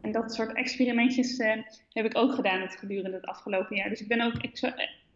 En 0.00 0.12
dat 0.12 0.34
soort 0.34 0.52
experimentjes 0.52 1.36
heb 1.92 2.04
ik 2.04 2.16
ook 2.16 2.32
gedaan 2.32 2.60
het 2.60 2.76
gedurende 2.76 3.16
het 3.16 3.26
afgelopen 3.26 3.76
jaar. 3.76 3.88
Dus 3.88 4.00
ik 4.00 4.08
ben 4.08 4.20
ook 4.20 4.42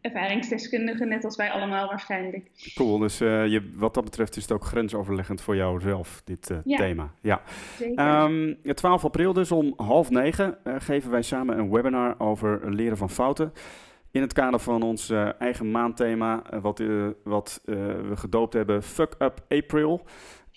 ervaringsdeskundige, 0.03 1.05
net 1.05 1.25
als 1.25 1.37
wij 1.37 1.51
allemaal 1.51 1.87
waarschijnlijk. 1.87 2.51
Cool, 2.75 2.99
dus 2.99 3.21
eh, 3.21 3.47
je, 3.47 3.71
wat 3.75 3.95
dat 3.95 4.05
betreft 4.05 4.37
is 4.37 4.43
het 4.43 4.53
ook 4.53 4.65
grensoverleggend 4.65 5.41
voor 5.41 5.57
jou 5.57 5.81
zelf, 5.81 6.23
dit 6.25 6.51
eh, 6.51 6.57
Ja. 6.65 6.77
thema. 6.77 7.15
Ja. 7.21 7.43
Zeker. 7.79 7.99
Ehm, 7.99 8.75
12 8.75 9.05
april 9.05 9.33
dus 9.33 9.53
om 9.53 9.73
half 9.77 10.11
negen 10.11 10.65
eh, 10.65 10.75
geven 10.79 11.11
wij 11.11 11.23
samen 11.23 11.59
een 11.59 11.71
webinar 11.71 12.15
over 12.21 12.75
leren 12.75 12.97
van 12.97 13.11
fouten. 13.11 13.53
In 14.11 14.21
het 14.21 14.33
kader 14.33 14.61
van 14.61 14.83
ons 14.83 15.11
eigen 15.39 15.71
maandthema, 15.71 16.43
wat, 16.61 16.83
wat 17.25 17.61
we 17.65 18.13
gedoopt 18.15 18.53
hebben, 18.53 18.83
Fuck 18.83 19.15
Up 19.19 19.45
April. 19.49 20.05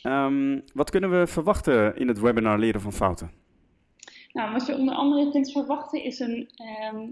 Ehm, 0.02 0.60
wat 0.74 0.90
kunnen 0.90 1.20
we 1.20 1.28
verwachten 1.28 1.96
in 1.96 2.08
het 2.08 2.20
webinar 2.20 2.60
leren 2.60 2.82
van 2.82 2.94
fouten? 2.94 3.32
Nou, 4.34 4.52
wat 4.52 4.66
je 4.66 4.78
onder 4.78 4.96
andere 4.96 5.32
kunt 5.32 5.52
verwachten 5.52 6.04
is 6.04 6.20
een 6.20 6.50
ehm, 6.56 7.08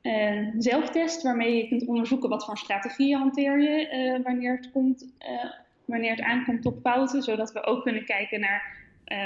eh, 0.00 0.46
zelftest 0.58 1.22
waarmee 1.22 1.56
je 1.56 1.68
kunt 1.68 1.86
onderzoeken 1.86 2.28
wat 2.28 2.44
voor 2.44 2.58
strategieën 2.58 3.18
hanteer 3.18 3.60
je 3.60 3.88
eh, 3.88 4.22
wanneer, 4.24 4.56
het 4.56 4.70
komt, 4.70 5.14
eh, 5.18 5.50
wanneer 5.84 6.10
het 6.10 6.20
aankomt 6.20 6.66
op 6.66 6.78
fouten, 6.82 7.22
zodat 7.22 7.52
we 7.52 7.64
ook 7.64 7.82
kunnen 7.82 8.04
kijken 8.04 8.40
naar 8.40 8.78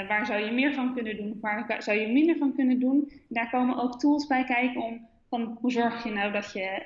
waar 0.07 0.25
zou 0.25 0.45
je 0.45 0.51
meer 0.51 0.73
van 0.73 0.93
kunnen 0.93 1.17
doen 1.17 1.37
waar 1.41 1.83
zou 1.83 1.99
je 1.99 2.07
minder 2.07 2.37
van 2.37 2.55
kunnen 2.55 2.79
doen. 2.79 3.11
Daar 3.27 3.49
komen 3.49 3.77
ook 3.77 3.99
tools 3.99 4.27
bij 4.27 4.43
kijken 4.43 4.81
om 4.81 5.07
van 5.29 5.57
hoe 5.61 5.71
zorg 5.71 6.03
je 6.03 6.11
nou 6.11 6.31
dat 6.31 6.53
je 6.53 6.83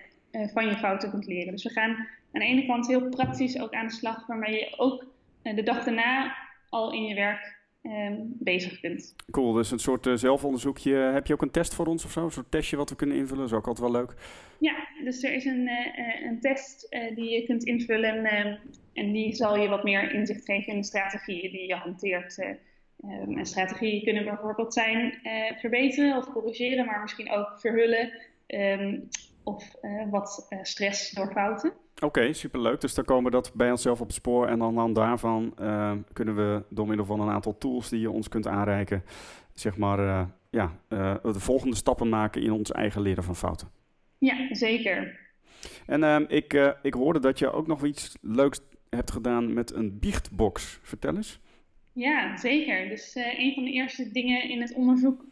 van 0.54 0.66
je 0.66 0.78
fouten 0.78 1.10
kunt 1.10 1.28
leren. 1.28 1.52
Dus 1.52 1.64
we 1.64 1.70
gaan 1.70 1.90
aan 2.32 2.40
de 2.40 2.46
ene 2.46 2.66
kant 2.66 2.88
heel 2.88 3.10
praktisch 3.10 3.60
ook 3.60 3.74
aan 3.74 3.88
de 3.88 3.94
slag, 3.94 4.28
waarmee 4.28 4.54
je 4.54 4.74
ook 4.78 5.06
de 5.42 5.64
dag 5.64 5.84
daarna 5.84 6.36
al 6.70 6.94
in 6.94 7.04
je 7.04 7.16
werk 7.16 7.59
ehm, 7.82 8.16
bezig 8.22 8.80
kunt. 8.80 9.16
Cool, 9.32 9.54
dus 9.54 9.72
een 9.72 9.80
soort 9.80 10.08
eh, 10.08 10.14
zelfonderzoekje. 10.14 10.94
Heb 10.94 11.28
je 11.28 11.34
ook 11.34 11.42
een 11.42 11.52
test 11.52 11.74
voor 11.74 11.86
ons 11.86 12.06
of 12.06 12.12
zo? 12.12 12.24
Een 12.24 12.32
soort 12.32 12.52
testje 12.52 12.78
wat 12.78 12.90
we 12.90 12.96
kunnen 12.96 13.18
invullen? 13.18 13.42
Dat 13.42 13.52
is 13.52 13.58
ook 13.58 13.68
altijd 13.68 13.92
wel 13.92 14.02
leuk. 14.02 14.14
Ja, 14.60 14.88
dus 15.04 15.24
er 15.24 15.34
is 15.34 15.46
een, 15.46 15.68
eh, 15.68 16.00
eh, 16.00 16.26
een 16.26 16.40
test 16.40 16.98
die 17.16 17.30
je 17.30 17.46
kunt 17.46 17.64
invullen 17.64 18.26
eh, 18.26 18.56
en 18.94 19.12
die 19.12 19.36
zal 19.36 19.58
je 19.58 19.68
wat 19.68 19.84
meer 19.84 20.14
inzicht 20.14 20.46
geven 20.46 20.74
in 20.74 20.80
de 20.80 20.86
strategieën 20.86 21.52
die 21.52 21.68
je 21.68 21.76
hanteert 21.76 22.40
eh, 22.40 22.50
Ehm, 23.04 23.38
en 23.38 23.46
strategieën 23.46 24.04
kunnen 24.04 24.24
bijvoorbeeld 24.24 24.74
zijn 24.74 25.20
verbeteren 25.60 26.18
of 26.18 26.32
corrigeren, 26.32 26.86
maar 26.86 27.02
misschien 27.02 27.32
ook 27.32 27.60
verhullen 27.60 28.12
ehm, 28.48 29.00
of 29.50 29.76
eh, 29.82 30.10
wat 30.10 30.46
eh, 30.50 30.60
stress 30.62 31.12
door 31.12 31.32
fouten. 31.32 31.74
Oké, 32.00 32.34
superleuk. 32.34 32.82
Dus 32.82 32.94
dan 32.94 33.06
komen 33.06 33.24
we 33.24 33.32
dat 33.32 33.52
bij 33.54 33.72
onszelf 33.72 34.02
op 34.02 34.08
het 34.08 34.16
spoor. 34.16 34.48
En 34.48 34.60
dan 34.60 34.68
aan 34.68 34.74
de 34.74 34.80
hand 34.80 34.96
daarvan 34.96 35.54
eh, 35.58 35.92
kunnen 36.14 36.36
we 36.36 36.64
door 36.70 36.88
middel 36.88 37.06
van 37.06 37.20
een 37.20 37.30
aantal 37.30 37.58
tools 37.58 37.90
die 37.90 38.00
je 38.00 38.12
ons 38.12 38.30
kunt 38.30 38.48
aanreiken, 38.48 39.04
zeg 39.54 39.78
maar, 39.78 40.28
ja, 40.50 40.72
de 41.22 41.40
volgende 41.40 41.76
stappen 41.76 42.10
maken 42.10 42.42
in 42.42 42.52
ons 42.52 42.72
eigen 42.72 43.02
leren 43.02 43.24
van 43.24 43.36
fouten. 43.36 43.70
Ja, 44.18 44.56
zeker. 44.56 45.20
En 45.86 46.04
ehm, 46.04 46.26
ik, 46.28 46.76
ik 46.82 46.94
hoorde 46.94 47.20
dat 47.20 47.40
je 47.40 47.52
ook 47.52 47.68
nog 47.68 47.86
iets 47.86 48.18
leuks 48.22 48.60
hebt 48.90 49.12
gedaan 49.12 49.54
met 49.54 49.74
een 49.74 50.00
biechtbox. 50.00 50.80
Vertel 50.82 51.16
eens. 51.16 51.40
Ja, 51.94 52.38
zeker. 52.38 52.90
Dus 52.90 53.16
een 53.16 53.54
van 53.54 53.64
de 53.64 53.72
eerste 53.72 54.12
dingen 54.12 54.50
in 54.50 54.62
het 54.62 54.74
onderzoek 54.74 55.26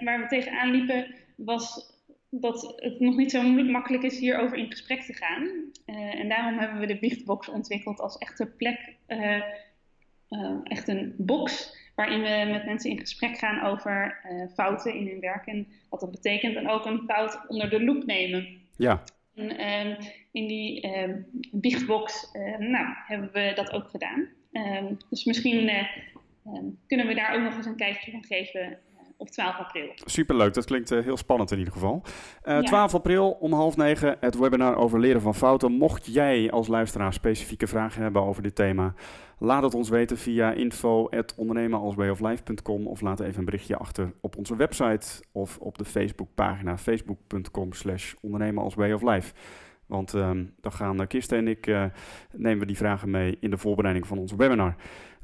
waar 0.00 0.20
we 0.20 0.26
tegenaan 0.28 0.70
liepen 0.70 1.14
was 1.36 1.92
dat 2.34 2.72
het 2.76 3.00
nog 3.00 3.16
niet 3.16 3.30
zo 3.30 3.42
makkelijk 3.42 4.02
is 4.02 4.18
hierover 4.18 4.56
in 4.56 4.70
gesprek 4.70 5.02
te 5.02 5.12
gaan. 5.12 5.48
Eh, 5.84 6.20
en 6.20 6.28
daarom 6.28 6.58
hebben 6.58 6.80
we 6.80 6.86
de 6.86 6.98
Biechtbox 6.98 7.48
ontwikkeld 7.48 8.00
als 8.00 8.18
echte 8.18 8.46
plek, 8.46 8.96
eh, 9.06 9.36
eh, 10.28 10.56
echt 10.62 10.88
een 10.88 11.14
box 11.18 11.76
waarin 11.94 12.22
we 12.22 12.50
met 12.52 12.64
mensen 12.64 12.90
in 12.90 12.98
gesprek 12.98 13.38
gaan 13.38 13.62
over 13.66 14.20
fouten 14.54 14.94
in 14.94 15.06
hun 15.06 15.20
werk 15.20 15.46
en 15.46 15.66
wat 15.88 16.00
dat 16.00 16.10
betekent. 16.10 16.56
En 16.56 16.68
ook 16.68 16.86
een 16.86 17.02
fout 17.06 17.48
onder 17.48 17.70
de 17.70 17.84
loep 17.84 18.04
nemen. 18.04 18.60
Ja, 18.76 19.02
En 19.34 19.58
ehm, 19.58 20.02
in 20.32 20.46
die 20.46 20.80
ehm, 20.80 21.20
biechtbox 21.50 22.32
nou, 22.58 22.94
hebben 23.06 23.32
we 23.32 23.52
dat 23.54 23.72
ook 23.72 23.88
gedaan. 23.88 24.28
Ehm, 24.52 24.94
dus 25.10 25.24
misschien 25.24 25.70
kunnen 26.86 27.06
we 27.06 27.14
daar 27.14 27.34
ook 27.34 27.42
nog 27.42 27.56
eens 27.56 27.66
een 27.66 27.76
kijkje 27.76 28.10
van 28.10 28.24
geven 28.24 28.78
op 29.22 29.30
12 29.30 29.58
april. 29.58 29.88
superleuk. 30.04 30.54
Dat 30.54 30.64
klinkt 30.64 30.90
eh, 30.90 31.02
heel 31.02 31.16
spannend 31.16 31.50
in 31.50 31.58
ieder 31.58 31.72
geval. 31.72 32.02
Eh, 32.42 32.54
Ja. 32.54 32.60
12 32.62 32.94
april 32.94 33.30
om 33.30 33.52
half 33.52 33.76
negen 33.76 34.16
het 34.20 34.38
webinar 34.38 34.76
over 34.76 35.00
leren 35.00 35.20
van 35.20 35.34
fouten. 35.34 35.72
Mocht 35.72 36.06
jij 36.14 36.50
als 36.50 36.68
luisteraar 36.68 37.12
specifieke 37.12 37.66
vragen 37.66 38.02
hebben 38.02 38.22
over 38.22 38.42
dit 38.42 38.54
thema, 38.54 38.94
laat 39.38 39.62
het 39.62 39.74
ons 39.74 39.88
weten 39.88 40.18
via 40.18 40.52
info@ondernemenalswayoflife.com 40.52 42.86
of 42.86 43.00
laat 43.00 43.20
even 43.20 43.38
een 43.38 43.44
berichtje 43.44 43.76
achter 43.76 44.12
op 44.20 44.36
onze 44.36 44.56
website 44.56 45.22
of 45.32 45.58
op 45.58 45.78
de 45.78 45.84
Facebookpagina 45.84 46.78
facebook.com 46.78 47.72
slash 47.72 48.14
ondernemen 48.20 48.62
als 48.62 48.74
way 48.74 48.92
of 48.92 49.02
life. 49.02 49.32
Want 49.86 50.14
ehm, 50.14 50.44
dan 50.60 50.72
gaan 50.72 51.00
eh, 51.00 51.06
Kirsten 51.06 51.38
en 51.38 51.48
ik 51.48 51.66
eh, 51.66 51.84
nemen 52.32 52.58
we 52.58 52.66
die 52.66 52.76
vragen 52.76 53.10
mee 53.10 53.36
in 53.40 53.50
de 53.50 53.58
voorbereiding 53.58 54.06
van 54.06 54.18
ons 54.18 54.32
webinar. 54.32 54.74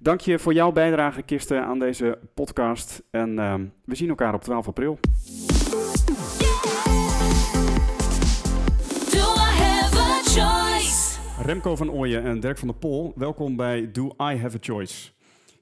Dank 0.00 0.20
je 0.20 0.38
voor 0.38 0.52
jouw 0.52 0.72
bijdrage, 0.72 1.22
Kirsten, 1.22 1.64
aan 1.64 1.78
deze 1.78 2.18
podcast. 2.34 3.02
En 3.10 3.38
ehm, 3.38 3.64
we 3.84 3.94
zien 3.94 4.08
elkaar 4.08 4.34
op 4.34 4.42
12 4.42 4.66
april. 4.68 4.98
Remco 11.42 11.76
van 11.76 11.90
Ooyen 11.90 12.22
en 12.22 12.40
Dirk 12.40 12.58
van 12.58 12.68
der 12.68 12.76
Pol, 12.76 13.12
welkom 13.16 13.56
bij 13.56 13.90
Do 13.92 14.06
I 14.06 14.36
Have 14.36 14.56
a 14.56 14.60
Choice? 14.60 15.10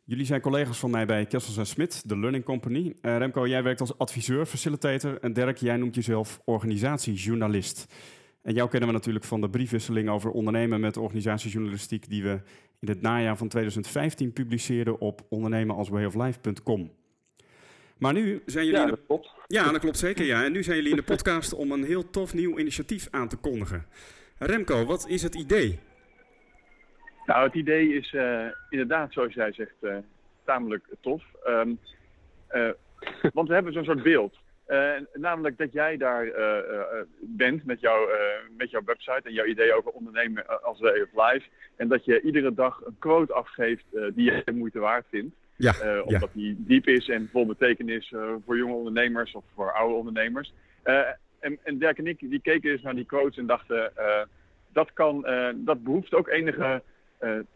Jullie 0.04 0.26
zijn 0.26 0.40
collega's 0.40 0.78
van 0.78 0.90
mij 0.90 1.06
bij 1.06 1.26
Kessels 1.26 1.70
Smit, 1.70 2.08
de 2.08 2.18
Learning 2.18 2.44
Company. 2.44 2.94
Eh, 3.00 3.16
Remco, 3.16 3.46
jij 3.46 3.62
werkt 3.62 3.80
als 3.80 3.98
adviseur, 3.98 4.46
facilitator. 4.46 5.20
En 5.20 5.32
Dirk, 5.32 5.56
jij 5.56 5.76
noemt 5.76 5.94
jezelf 5.94 6.40
organisatiejournalist. 6.44 7.86
En 8.46 8.54
jou 8.54 8.68
kennen 8.68 8.88
we 8.88 8.94
natuurlijk 8.94 9.24
van 9.24 9.40
de 9.40 9.50
briefwisseling 9.50 10.08
over 10.08 10.30
ondernemen 10.30 10.80
met 10.80 10.96
organisatiejournalistiek... 10.96 12.08
die 12.08 12.22
we 12.22 12.40
in 12.80 12.88
het 12.88 13.00
najaar 13.02 13.36
van 13.36 13.48
2015 13.48 14.32
publiceerden 14.32 14.98
op 15.00 15.20
ondernemenalswayoflife.com. 15.28 16.90
Maar 17.98 18.12
nu 18.12 18.42
zijn 18.46 18.64
jullie... 18.66 18.80
in 18.80 18.86
Ja, 18.86 18.90
de- 18.90 18.96
dat 18.96 19.06
klopt. 19.06 19.30
Ja, 19.46 19.72
dat 19.72 19.80
klopt 19.80 19.98
zeker. 19.98 20.24
Ja. 20.24 20.44
En 20.44 20.52
nu 20.52 20.62
zijn 20.62 20.76
jullie 20.76 20.90
in 20.90 20.96
de 20.96 21.02
podcast 21.02 21.54
om 21.54 21.72
een 21.72 21.84
heel 21.84 22.10
tof 22.10 22.34
nieuw 22.34 22.58
initiatief 22.58 23.08
aan 23.10 23.28
te 23.28 23.36
kondigen. 23.36 23.86
Remco, 24.38 24.84
wat 24.84 25.08
is 25.08 25.22
het 25.22 25.34
idee? 25.34 25.78
Nou, 27.26 27.44
het 27.46 27.54
idee 27.54 27.94
is 27.94 28.14
eh, 28.14 28.46
inderdaad, 28.70 29.12
zoals 29.12 29.34
jij 29.34 29.52
zegt, 29.52 29.74
eh, 29.80 29.96
tamelijk 30.44 30.84
tof. 31.00 31.22
Eh, 32.48 32.70
want 33.32 33.48
we 33.48 33.54
hebben 33.54 33.72
zo'n 33.72 33.84
soort 33.84 34.02
beeld. 34.02 34.36
Eh, 34.66 34.92
namelijk 35.12 35.58
dat 35.58 35.72
jij 35.72 35.96
daar 35.96 36.26
eh, 36.26 36.58
eh, 36.58 37.06
bent 37.20 37.64
met, 37.64 37.80
jou, 37.80 38.08
met 38.56 38.70
jouw 38.70 38.82
website 38.84 39.20
en 39.22 39.32
jouw 39.32 39.44
idee 39.44 39.74
over 39.74 39.90
ondernemen 39.90 40.62
als 40.62 40.80
way 40.80 41.00
of 41.00 41.32
life. 41.32 41.48
En 41.76 41.88
dat 41.88 42.04
je 42.04 42.20
iedere 42.20 42.54
dag 42.54 42.80
een 42.84 42.96
quote 42.98 43.32
afgeeft 43.32 43.84
die 43.90 44.32
je 44.32 44.42
de 44.44 44.52
moeite 44.52 44.78
waard 44.78 45.04
vindt. 45.10 45.34
Ja, 45.56 46.02
omdat 46.02 46.30
die 46.32 46.56
diep 46.58 46.86
is 46.86 47.08
en 47.08 47.28
vol 47.32 47.46
betekenis 47.46 48.14
voor 48.44 48.56
jonge 48.56 48.74
ondernemers 48.74 49.32
of 49.32 49.44
voor 49.54 49.72
oude 49.72 49.94
ondernemers. 49.94 50.52
En, 51.38 51.58
en 51.62 51.78
Dirk 51.78 51.98
en 51.98 52.06
ik 52.06 52.18
die 52.18 52.40
keken 52.40 52.70
eens 52.70 52.82
naar 52.82 52.94
die 52.94 53.06
quotes 53.06 53.36
en 53.36 53.46
dachten, 53.46 53.92
dat, 54.72 54.92
kan, 54.92 55.26
dat 55.56 55.84
behoeft 55.84 56.14
ook 56.14 56.28
enige 56.28 56.82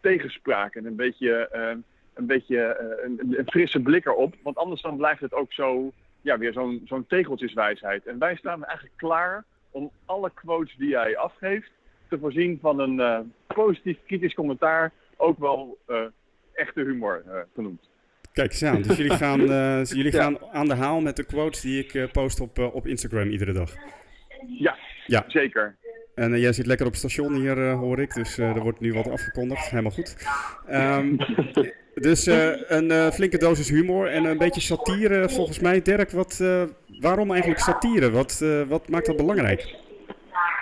tegenspraak 0.01 0.75
en 0.75 0.85
een 0.85 0.95
beetje, 0.95 1.49
een, 2.13 2.25
beetje 2.25 2.77
een, 3.03 3.35
een 3.37 3.47
frisse 3.47 3.79
blik 3.79 4.05
erop. 4.05 4.35
Want 4.43 4.57
anders 4.57 4.81
dan 4.81 4.97
blijft 4.97 5.21
het 5.21 5.33
ook 5.33 5.53
zo, 5.53 5.93
ja, 6.21 6.37
weer 6.37 6.53
zo'n 6.53 6.81
zo'n 6.85 7.05
tegeltjeswijsheid. 7.07 8.05
En 8.05 8.19
wij 8.19 8.35
staan 8.35 8.63
eigenlijk 8.65 8.97
klaar 8.97 9.43
om 9.71 9.91
alle 10.05 10.31
quotes 10.33 10.75
die 10.77 10.89
jij 10.89 11.17
afgeeft 11.17 11.71
te 12.09 12.17
voorzien 12.19 12.57
van 12.61 12.79
een 12.79 12.99
eh, 12.99 13.19
positief 13.47 13.97
kritisch 14.05 14.33
commentaar, 14.33 14.91
ook 15.17 15.39
wel 15.39 15.77
eh, 15.87 15.97
echte 16.53 16.81
humor 16.81 17.23
eh, 17.27 17.33
genoemd. 17.55 17.89
Kijk 18.33 18.51
eens 18.51 18.63
aan. 18.63 18.81
Dus 18.81 18.97
jullie 18.97 19.17
gaan, 19.25 19.39
jullie 19.83 20.11
Ja. 20.11 20.21
gaan 20.21 20.37
aan 20.51 20.67
de 20.67 20.75
haal 20.75 21.01
met 21.01 21.15
de 21.15 21.25
quotes 21.25 21.61
die 21.61 21.85
ik 21.85 22.11
post 22.11 22.39
op, 22.39 22.59
op 22.59 22.87
Instagram 22.87 23.29
iedere 23.29 23.51
dag. 23.53 23.73
Ja, 24.47 24.77
Ja. 25.05 25.23
zeker. 25.27 25.75
En 26.15 26.39
jij 26.39 26.53
zit 26.53 26.65
lekker 26.65 26.85
op 26.85 26.91
het 26.91 26.99
station 27.01 27.33
hier, 27.35 27.71
hoor 27.71 27.99
ik. 27.99 28.13
Dus 28.13 28.37
er 28.37 28.59
wordt 28.59 28.79
nu 28.79 28.93
wat 28.93 29.09
afgekondigd. 29.09 29.69
Helemaal 29.69 29.91
goed. 29.91 30.15
Ehm, 30.67 31.15
dus 31.93 32.27
eh, 32.27 32.69
een 32.69 32.91
eh, 32.91 33.07
flinke 33.07 33.37
dosis 33.37 33.69
humor 33.69 34.07
en 34.07 34.25
een 34.25 34.37
beetje 34.37 34.61
satire. 34.61 35.29
Volgens 35.29 35.59
mij, 35.59 35.81
Dirk, 35.81 36.11
wat, 36.11 36.39
eh, 36.41 36.63
waarom 36.99 37.31
eigenlijk 37.31 37.59
satire? 37.59 38.11
Wat, 38.11 38.45
wat 38.67 38.89
maakt 38.89 39.05
dat 39.05 39.17
belangrijk? 39.17 39.75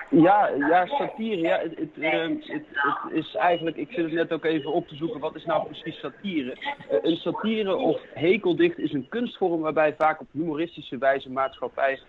Ja, 0.09 0.49
ja, 0.69 0.85
satire. 0.85 1.41
Ja, 1.41 1.59
het, 1.59 1.89
het, 1.95 2.63
is 3.11 3.35
eigenlijk, 3.35 3.77
ik 3.77 3.91
zit 3.91 4.03
het 4.03 4.13
net 4.13 4.31
ook 4.31 4.45
even 4.45 4.71
op 4.71 4.87
te 4.87 4.95
zoeken, 4.95 5.19
wat 5.19 5.35
is 5.35 5.45
nou 5.45 5.65
precies 5.65 5.99
satire? 5.99 6.57
Een 7.01 7.15
satire 7.15 7.75
of 7.75 8.01
hekeldicht 8.13 8.77
is 8.77 8.93
een 8.93 9.07
kunstvorm 9.09 9.61
waarbij 9.61 9.95
vaak 9.97 10.21
op 10.21 10.27
humoristische 10.31 10.97
wijze 10.97 11.29
maatschappij 11.29 11.99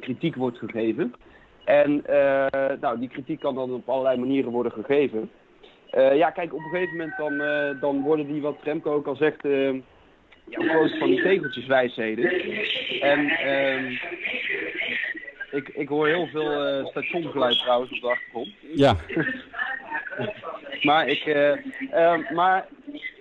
kritiek 0.00 0.34
wordt 0.34 0.58
gegeven. 0.58 1.14
En 1.64 2.02
nou, 2.80 2.98
die 2.98 3.08
kritiek 3.08 3.40
kan 3.40 3.54
dan 3.54 3.72
op 3.72 3.88
allerlei 3.88 4.18
manieren 4.18 4.52
worden 4.52 4.72
gegeven. 4.72 5.30
Eh, 5.92 6.16
ja, 6.16 6.30
kijk, 6.30 6.52
op 6.54 6.58
een 6.58 6.70
gegeven 6.70 6.96
moment 6.96 7.16
dan, 7.16 7.40
eh, 7.40 7.80
dan 7.80 8.00
worden 8.00 8.26
die, 8.26 8.40
wat 8.40 8.56
Remco 8.62 8.94
ook 8.94 9.06
al 9.06 9.16
zegt, 9.16 9.44
eh 9.44 9.72
ja, 10.44 10.58
quotes 10.58 10.98
van 10.98 11.08
die 11.08 11.22
tegeltjeswijsheden. 11.22 12.30
En 13.00 13.28
ehm, 13.28 13.92
ik, 15.50 15.68
ik 15.68 15.88
hoor 15.88 16.06
heel 16.06 16.26
veel 16.26 16.66
eh 16.66 16.86
stationsgeluid 16.86 17.58
trouwens 17.58 17.92
op 17.92 18.00
de 18.00 18.08
achtergrond. 18.08 18.48
Ja, 18.74 18.96
Maar 20.82 21.08
ik, 21.08 21.24
eh, 21.24 21.52
eh, 21.90 22.30
maar 22.30 22.66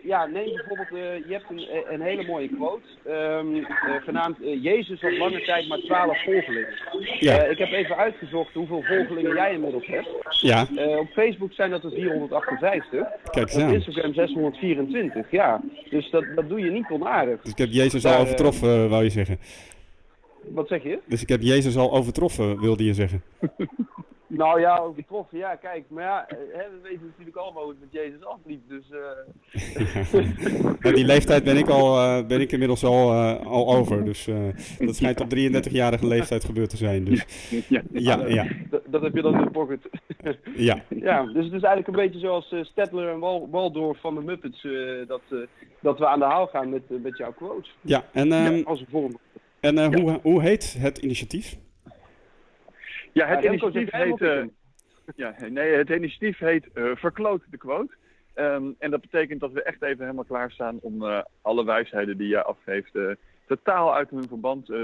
ja, 0.04 0.26
neem 0.26 0.46
bijvoorbeeld, 0.56 0.90
eh, 0.92 1.28
je 1.28 1.34
hebt 1.34 1.50
een, 1.50 1.68
een 1.94 2.02
hele 2.02 2.24
mooie 2.26 2.48
quote, 2.50 2.82
ehm, 3.06 3.56
eh, 3.56 4.04
genaamd 4.04 4.42
eh, 4.44 4.64
Jezus 4.64 5.02
had 5.02 5.18
lange 5.18 5.42
tijd 5.42 5.68
maar 5.68 5.78
twaalf 5.80 6.24
volgelingen. 6.24 6.74
ja, 7.20 7.38
Eh, 7.44 7.52
ik 7.52 7.58
heb 7.58 7.72
even 7.72 7.98
uitgezocht 7.98 8.54
hoeveel 8.54 8.82
volgelingen 8.84 9.34
jij 9.36 9.54
inmiddels 9.54 9.86
hebt. 9.88 10.10
ja. 10.42 10.66
Eh, 10.76 10.98
op 10.98 11.08
Facebook 11.14 11.54
zijn 11.54 11.70
dat 11.70 11.84
er 11.84 11.92
458, 11.92 13.08
Kijk 13.32 13.48
eens 13.48 13.56
op 13.56 13.62
aan. 13.62 13.74
Instagram 13.74 14.14
624, 14.14 15.32
ja. 15.32 15.62
Dus 15.90 16.10
dat, 16.10 16.24
dat 16.36 16.50
doe 16.50 16.60
je 16.60 16.72
niet 16.72 16.90
onaardig. 16.90 17.42
Dus 17.42 17.52
ik 17.52 17.58
heb 17.58 17.70
Jezus 17.72 18.06
al 18.06 18.14
eh, 18.14 18.20
overtroffen, 18.22 18.90
wou 18.90 19.04
je 19.04 19.10
zeggen. 19.10 19.40
Wat 20.50 20.68
zeg 20.68 20.84
je? 20.84 21.00
Dus 21.06 21.22
ik 21.22 21.30
heb 21.30 21.42
Jezus 21.42 21.78
al 21.78 21.92
overtroffen, 21.92 22.60
wilde 22.60 22.84
je 22.84 22.94
zeggen. 22.94 23.24
Nou 24.34 24.60
ja, 24.60 24.78
overtroffen, 24.78 25.38
ja, 25.38 25.56
kijk. 25.56 25.84
Maar 25.90 26.04
ja, 26.04 26.28
eh, 26.28 26.38
hè, 26.54 26.64
we 26.70 26.80
weten 26.84 27.06
natuurlijk 27.06 27.38
allemaal 27.38 27.64
hoe 27.64 27.72
het 27.72 27.80
met 27.82 27.92
Jezus 27.92 28.24
afliep, 28.26 28.62
dus... 28.68 28.84
eh, 28.92 30.20
Ja, 30.82 30.92
die 30.92 31.06
leeftijd 31.06 31.44
ben 31.44 31.58
ik, 31.58 31.68
al, 31.70 31.98
eh, 32.00 32.26
ben 32.28 32.42
ik 32.42 32.52
inmiddels 32.52 32.84
al, 32.84 33.12
eh, 33.12 33.46
al 33.46 33.76
over. 33.76 34.06
Dus 34.06 34.28
eh, 34.28 34.36
dat 34.80 34.96
schijnt 34.96 35.22
op 35.22 35.28
33-jarige 35.36 36.08
leeftijd 36.08 36.44
gebeurd 36.44 36.70
te 36.70 36.78
zijn. 36.78 37.04
Dus 37.04 37.26
Ja. 37.70 37.82
ja, 37.92 38.28
ja, 38.28 38.48
dat, 38.70 38.82
dat 38.86 39.02
heb 39.02 39.16
je 39.16 39.22
dan 39.22 39.34
in 39.38 39.44
de 39.46 39.52
pocket. 39.52 39.90
ja. 40.56 40.84
Ja, 40.90 41.24
dus 41.24 41.46
het 41.46 41.54
is 41.54 41.62
eigenlijk 41.64 41.88
een 41.88 41.94
beetje 42.04 42.20
zoals 42.20 42.52
eh, 42.52 42.64
Stedtler 42.64 43.10
en 43.10 43.20
Wal 43.20 43.48
Waldorf 43.52 44.00
van 44.00 44.16
de 44.16 44.22
Muppets, 44.22 44.64
eh, 44.64 44.72
dat, 45.08 45.22
eh, 45.30 45.38
dat 45.80 46.00
we 46.00 46.08
aan 46.08 46.20
de 46.20 46.26
haal 46.26 46.48
gaan 46.48 46.70
met, 46.70 46.82
met 47.04 47.18
jouw 47.18 47.32
quotes. 47.34 47.76
ja. 47.82 48.04
En, 48.12 48.32
ehm, 48.32 48.56
Ja, 48.56 48.64
als 48.64 48.80
een 48.80 48.88
vorm. 48.90 49.18
En 49.62 49.78
eh, 49.78 49.88
hoe, 49.88 50.20
hoe 50.22 50.42
heet 50.42 50.76
het 50.80 50.98
initiatief? 50.98 51.58
Ja, 53.14 53.28
het 53.28 53.44
initiatief 53.44 53.92
heet, 53.92 54.22
eh, 54.22 54.44
ja, 55.16 55.36
nee, 55.50 55.74
het 55.74 55.90
initiatief 55.90 56.38
heet 56.38 56.68
eh, 56.74 56.92
Verkloot 56.96 57.42
de 57.50 57.58
Quote. 57.58 57.94
Ehm, 58.34 58.72
en 58.80 58.92
dat 58.92 59.02
betekent 59.02 59.40
dat 59.40 59.52
we 59.52 59.64
echt 59.64 59.82
even 59.82 60.04
helemaal 60.04 60.24
klaarstaan 60.24 60.78
om 60.82 61.06
eh, 61.06 61.22
alle 61.42 61.66
wijsheden 61.66 62.18
die 62.18 62.28
jij 62.28 62.44
afgeeft 62.44 62.96
eh, 62.96 63.12
totaal 63.56 63.96
uit 63.96 64.10
hun 64.10 64.28
verband 64.28 64.70
eh, 64.70 64.78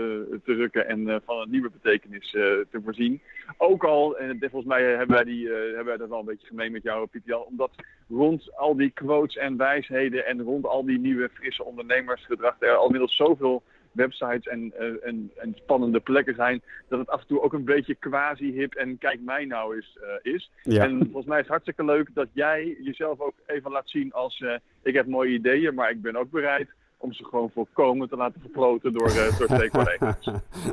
te 0.43 0.53
rukken 0.53 0.87
en 0.87 1.09
eh, 1.09 1.15
van 1.25 1.41
een 1.41 1.49
nieuwe 1.49 1.69
betekenis 1.69 2.33
eh, 2.33 2.41
te 2.41 2.81
voorzien. 2.83 3.21
Ook 3.57 3.83
al, 3.83 4.17
en 4.17 4.37
volgens 4.39 4.65
mij 4.65 4.83
hebben 4.83 5.15
wij, 5.15 5.23
die, 5.23 5.49
eh, 5.49 5.65
hebben 5.65 5.85
wij 5.85 5.97
dat 5.97 6.09
wel 6.09 6.19
een 6.19 6.25
beetje 6.25 6.47
gemeen 6.47 6.71
met 6.71 6.83
jou, 6.83 7.07
Pieter 7.07 7.29
Jan, 7.29 7.43
omdat 7.43 7.71
rond 8.09 8.57
al 8.57 8.75
die 8.75 8.89
quotes 8.89 9.35
en 9.37 9.57
wijsheden 9.57 10.25
en 10.25 10.41
rond 10.41 10.65
al 10.65 10.85
die 10.85 10.99
nieuwe 10.99 11.29
frisse 11.33 11.63
ondernemersgedrag 11.63 12.55
er 12.59 12.75
al 12.75 12.85
inmiddels 12.85 13.15
zoveel 13.15 13.63
websites 13.97 14.47
en, 14.47 14.73
eh, 14.77 15.07
en, 15.07 15.31
en 15.35 15.53
spannende 15.55 15.99
plekken 15.99 16.35
zijn, 16.35 16.61
dat 16.89 16.99
het 16.99 17.09
af 17.09 17.21
en 17.21 17.27
toe 17.27 17.41
ook 17.41 17.53
een 17.53 17.65
beetje 17.65 17.95
quasi-hip 17.95 18.73
en 18.73 18.97
kijk 18.97 19.19
mij 19.21 19.45
nou 19.45 19.75
eens 19.75 19.97
eh, 20.23 20.33
is. 20.33 20.51
Ja. 20.63 20.83
En 20.83 20.97
volgens 21.03 21.25
mij 21.25 21.35
is 21.37 21.41
het 21.43 21.51
hartstikke 21.51 21.85
leuk 21.85 22.09
dat 22.13 22.27
jij 22.33 22.77
jezelf 22.81 23.19
ook 23.19 23.33
even 23.45 23.71
laat 23.71 23.89
zien 23.89 24.13
als 24.13 24.39
eh, 24.39 24.53
ik 24.83 24.93
heb 24.93 25.07
mooie 25.07 25.33
ideeën, 25.33 25.73
maar 25.73 25.89
ik 25.91 26.01
ben 26.01 26.15
ook 26.15 26.29
bereid 26.29 26.69
om 26.99 27.13
ze 27.13 27.23
gewoon 27.23 27.49
volkomen 27.53 28.09
te 28.09 28.15
laten 28.15 28.41
verkloten 28.41 28.93
door, 28.93 29.07
uh, 29.07 29.37
door 29.37 29.47
twee 29.47 29.69
collega's. 29.69 30.29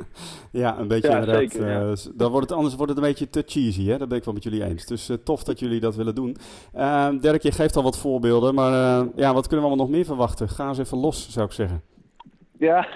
ja, 0.53 0.79
een 0.79 0.89
beetje 0.89 1.09
Ja, 1.09 1.19
inderdaad. 1.19 1.51
zeker, 1.53 1.69
ja. 1.69 1.95
s- 1.97 2.11
dan 2.15 2.31
wordt 2.31 2.49
het, 2.49 2.57
anders 2.59 2.75
wordt 2.77 2.93
het 2.93 3.01
een 3.01 3.09
beetje 3.09 3.31
te 3.31 3.43
cheesy, 3.47 3.87
hè? 3.89 3.99
dat 3.99 4.09
ben 4.09 4.19
ik 4.19 4.25
wel 4.25 4.35
met 4.35 4.43
jullie 4.43 4.65
eens. 4.65 4.87
Dus 4.87 5.11
tof 5.25 5.45
dat 5.45 5.59
jullie 5.59 5.81
dat 5.81 5.95
willen 5.97 6.15
doen. 6.15 6.37
Dirk, 7.21 7.43
je 7.43 7.53
geeft 7.53 7.77
al 7.77 7.83
wat 7.83 7.99
voorbeelden, 7.99 8.55
maar 8.55 8.73
ja, 9.17 9.35
wat 9.35 9.47
kunnen 9.47 9.65
we 9.65 9.71
allemaal 9.71 9.87
nog 9.87 9.89
meer 9.97 10.05
verwachten? 10.05 10.49
Ga 10.49 10.69
eens 10.69 10.79
even 10.79 10.99
los, 10.99 11.31
zou 11.31 11.47
ik 11.47 11.53
zeggen. 11.53 11.83
Ja. 12.59 12.87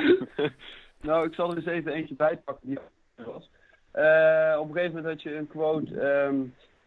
nou, 1.00 1.26
ik 1.26 1.34
zal 1.34 1.50
er 1.50 1.56
eens 1.56 1.66
even 1.66 1.92
eentje 1.92 2.14
bijpakken 2.14 2.68
die 2.68 2.78
er 3.14 3.24
was. 3.24 3.50
Eh, 3.90 4.60
op 4.60 4.68
een 4.68 4.74
gegeven 4.74 4.96
moment 4.96 5.12
had 5.12 5.22
je 5.22 5.36
een 5.36 5.46
quote. 5.46 6.00
ehm, 6.00 6.36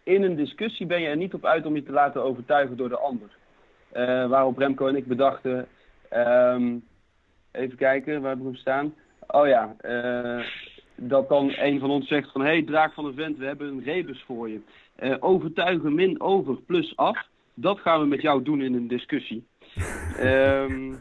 in 0.03 0.23
een 0.23 0.35
discussie 0.35 0.85
ben 0.85 1.01
je 1.01 1.07
er 1.07 1.17
niet 1.17 1.33
op 1.33 1.45
uit 1.45 1.65
om 1.65 1.75
je 1.75 1.83
te 1.83 1.91
laten 1.91 2.23
overtuigen 2.23 2.77
door 2.77 2.89
de 2.89 2.97
ander. 2.97 3.29
Eh, 3.91 4.27
waarop 4.27 4.57
Remco 4.57 4.87
en 4.87 4.95
ik 4.95 5.07
bedachten. 5.07 5.67
ehm, 6.09 6.75
even 7.51 7.77
kijken, 7.77 8.21
waar 8.21 8.29
heb 8.29 8.39
ik 8.39 8.45
hem 8.45 8.55
staan? 8.55 8.93
Oh 9.27 9.47
ja, 9.47 9.75
eh, 9.77 10.45
dat 10.95 11.29
dan 11.29 11.53
een 11.55 11.79
van 11.79 11.89
ons 11.89 12.07
zegt 12.07 12.31
van... 12.31 12.41
Hé, 12.41 12.47
hey, 12.47 12.63
draak 12.63 12.93
van 12.93 13.05
een 13.05 13.13
vent, 13.13 13.37
we 13.37 13.45
hebben 13.45 13.67
een 13.67 13.83
rebus 13.83 14.23
voor 14.23 14.49
je. 14.49 14.61
Overtuigen 15.19 15.95
min 15.95 16.21
over 16.21 16.61
plus 16.61 16.95
af. 16.95 17.27
Dat 17.53 17.79
gaan 17.79 17.99
we 17.99 18.05
met 18.05 18.21
jou 18.21 18.43
doen 18.43 18.61
in 18.61 18.73
een 18.73 18.87
discussie. 18.87 19.47
Ehm, 20.17 20.93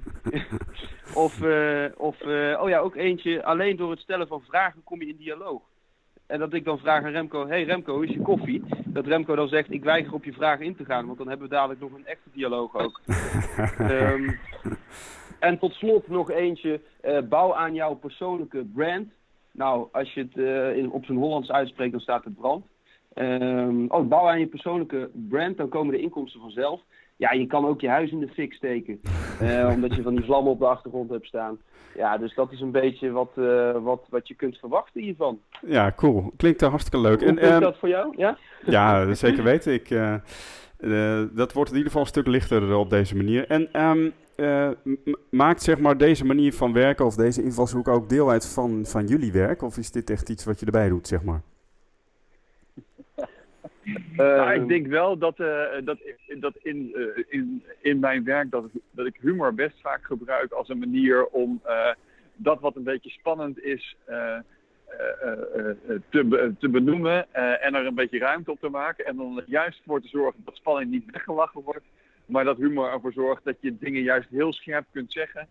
of, 1.25 1.43
eh, 1.43 1.85
of 1.97 2.21
eh, 2.21 2.61
oh 2.63 2.69
ja, 2.69 2.79
ook 2.79 2.97
eentje. 2.97 3.45
Alleen 3.45 3.77
door 3.77 3.91
het 3.91 4.01
stellen 4.01 4.27
van 4.27 4.43
vragen 4.43 4.85
kom 4.85 5.01
je 5.01 5.09
in 5.09 5.17
dialoog. 5.17 5.63
En 6.27 6.39
dat 6.39 6.53
ik 6.53 6.65
dan 6.65 6.79
vraag 6.79 7.05
aan 7.05 7.11
Remco: 7.11 7.47
Hey 7.47 7.65
Remco, 7.65 7.95
hoe 7.95 8.07
is 8.07 8.15
je 8.15 8.23
koffie? 8.23 8.63
Dat 8.85 9.07
Remco 9.07 9.35
dan 9.35 9.49
zegt: 9.49 9.71
Ik 9.71 9.85
weiger 9.85 10.13
op 10.15 10.25
je 10.25 10.33
vragen 10.33 10.65
in 10.65 10.77
te 10.77 10.85
gaan, 10.85 11.07
want 11.07 11.19
dan 11.19 11.29
hebben 11.29 11.49
we 11.49 11.55
dadelijk 11.55 11.81
nog 11.81 11.93
een 11.93 12.07
echte 12.07 12.31
dialoog 12.33 12.75
ook. 12.77 13.01
Ehm, 13.79 14.31
en 15.39 15.59
tot 15.59 15.73
slot 15.73 16.09
nog 16.09 16.31
eentje: 16.31 16.81
eh, 17.01 17.21
bouw 17.21 17.55
aan 17.55 17.75
jouw 17.75 17.95
persoonlijke 17.95 18.65
brand. 18.75 19.09
Nou, 19.53 19.89
als 19.93 20.15
je 20.15 20.21
het 20.21 20.37
in, 20.77 20.91
op 20.91 21.05
zijn 21.05 21.19
Hollands 21.19 21.51
uitspreekt, 21.51 21.93
dan 21.93 22.01
staat 22.01 22.25
het 22.25 22.37
brand. 22.37 22.67
Ehm, 23.15 23.85
oh, 23.89 24.09
bouw 24.09 24.29
aan 24.29 24.41
je 24.41 24.47
persoonlijke 24.47 25.11
brand, 25.13 25.57
dan 25.57 25.69
komen 25.69 25.95
de 25.95 26.01
inkomsten 26.01 26.41
vanzelf. 26.41 26.81
Ja, 27.17 27.33
je 27.33 27.47
kan 27.47 27.67
ook 27.67 27.81
je 27.81 27.89
huis 27.89 28.11
in 28.11 28.21
de 28.21 28.29
fik 28.29 28.53
steken. 28.53 29.01
eh, 29.41 29.71
omdat 29.75 29.95
je 29.95 30.03
van 30.03 30.15
die 30.15 30.25
vlammen 30.25 30.53
op 30.53 30.59
de 30.59 30.67
achtergrond 30.67 31.11
hebt 31.11 31.27
staan. 31.27 31.59
Ja, 31.95 32.19
dus 32.19 32.35
dat 32.35 32.53
is 32.53 32.61
een 32.61 32.71
beetje 32.71 33.11
wat, 33.11 33.31
eh, 33.35 33.83
wat, 33.83 34.07
wat 34.09 34.29
je 34.29 34.35
kunt 34.35 34.59
verwachten 34.59 35.03
hiervan. 35.03 35.41
Ja, 35.67 35.93
cool. 35.97 36.33
Klinkt 36.37 36.61
hartstikke 36.61 37.01
leuk. 37.01 37.21
Hoe 37.21 37.29
En, 37.29 37.39
ehm, 37.39 37.61
dat 37.61 37.79
voor 37.79 37.89
jou? 37.89 38.15
Ja? 38.17 38.39
Ja, 38.67 39.15
zeker 39.15 39.45
weten. 39.45 39.73
Ik, 39.73 39.91
eh, 39.91 41.23
dat 41.33 41.53
wordt 41.53 41.71
in 41.71 41.77
ieder 41.77 41.91
geval 41.93 42.01
een 42.01 42.09
stuk 42.09 42.27
lichter 42.27 42.77
op 42.77 42.91
deze 42.91 43.17
manier. 43.17 43.47
En 43.47 43.69
ehm, 43.73 44.11
eh, 44.37 44.71
maakt 45.31 45.63
zeg 45.63 45.79
maar 45.79 45.97
deze 45.97 46.25
manier 46.25 46.53
van 46.53 46.73
werken 46.73 47.05
of 47.07 47.15
deze 47.15 47.43
invalshoek 47.43 47.89
ook 47.89 48.09
deel 48.09 48.31
uit 48.31 48.49
van, 48.49 48.87
van 48.87 49.07
jullie 49.07 49.33
werk? 49.33 49.63
Of 49.63 49.77
is 49.77 49.91
dit 49.91 50.11
echt 50.11 50.29
iets 50.29 50.45
wat 50.45 50.61
je 50.61 50.67
erbij 50.67 50.89
doet, 50.89 51.09
zeg 51.09 51.23
maar? 51.23 51.43
Nou, 54.17 54.51
Ehm, 54.51 54.63
ik 54.63 54.69
denk 54.69 54.87
wel 54.87 55.19
dat, 55.19 55.41
eh, 55.41 55.65
dat, 55.85 55.99
dat 56.39 56.57
in, 56.63 56.95
eh, 56.95 57.25
in, 57.29 57.63
in 57.81 57.99
mijn 57.99 58.25
werk 58.25 58.51
dat, 58.51 58.65
dat 58.91 59.07
ik 59.07 59.17
humor 59.21 59.55
best 59.55 59.81
vaak 59.81 60.05
gebruik 60.05 60.53
als 60.53 60.69
een 60.69 60.79
manier 60.79 61.27
om 61.27 61.61
eh, 61.65 61.91
dat 62.35 62.61
wat 62.61 62.77
een 62.77 62.85
beetje 62.85 63.11
spannend 63.11 63.63
is 63.63 63.97
te, 66.11 66.55
te 66.59 66.69
benoemen 66.69 67.33
en 67.61 67.75
er 67.75 67.87
een 67.87 67.95
beetje 67.95 68.19
ruimte 68.19 68.51
op 68.51 68.61
te 68.61 68.69
maken. 68.69 69.07
En 69.07 69.17
dan 69.17 69.43
juist 69.47 69.81
voor 69.87 70.01
te 70.01 70.09
zorgen 70.09 70.43
dat 70.45 70.57
spanning 70.57 70.91
niet 70.91 71.11
weggelachen 71.11 71.63
wordt, 71.63 71.85
maar 72.27 72.45
dat 72.45 72.57
humor 72.57 72.93
ervoor 72.93 73.13
zorgt 73.13 73.45
dat 73.45 73.57
je 73.61 73.79
dingen 73.79 74.03
juist 74.03 74.29
heel 74.31 74.53
scherp 74.53 74.87
kunt 74.93 75.13
zeggen. 75.13 75.49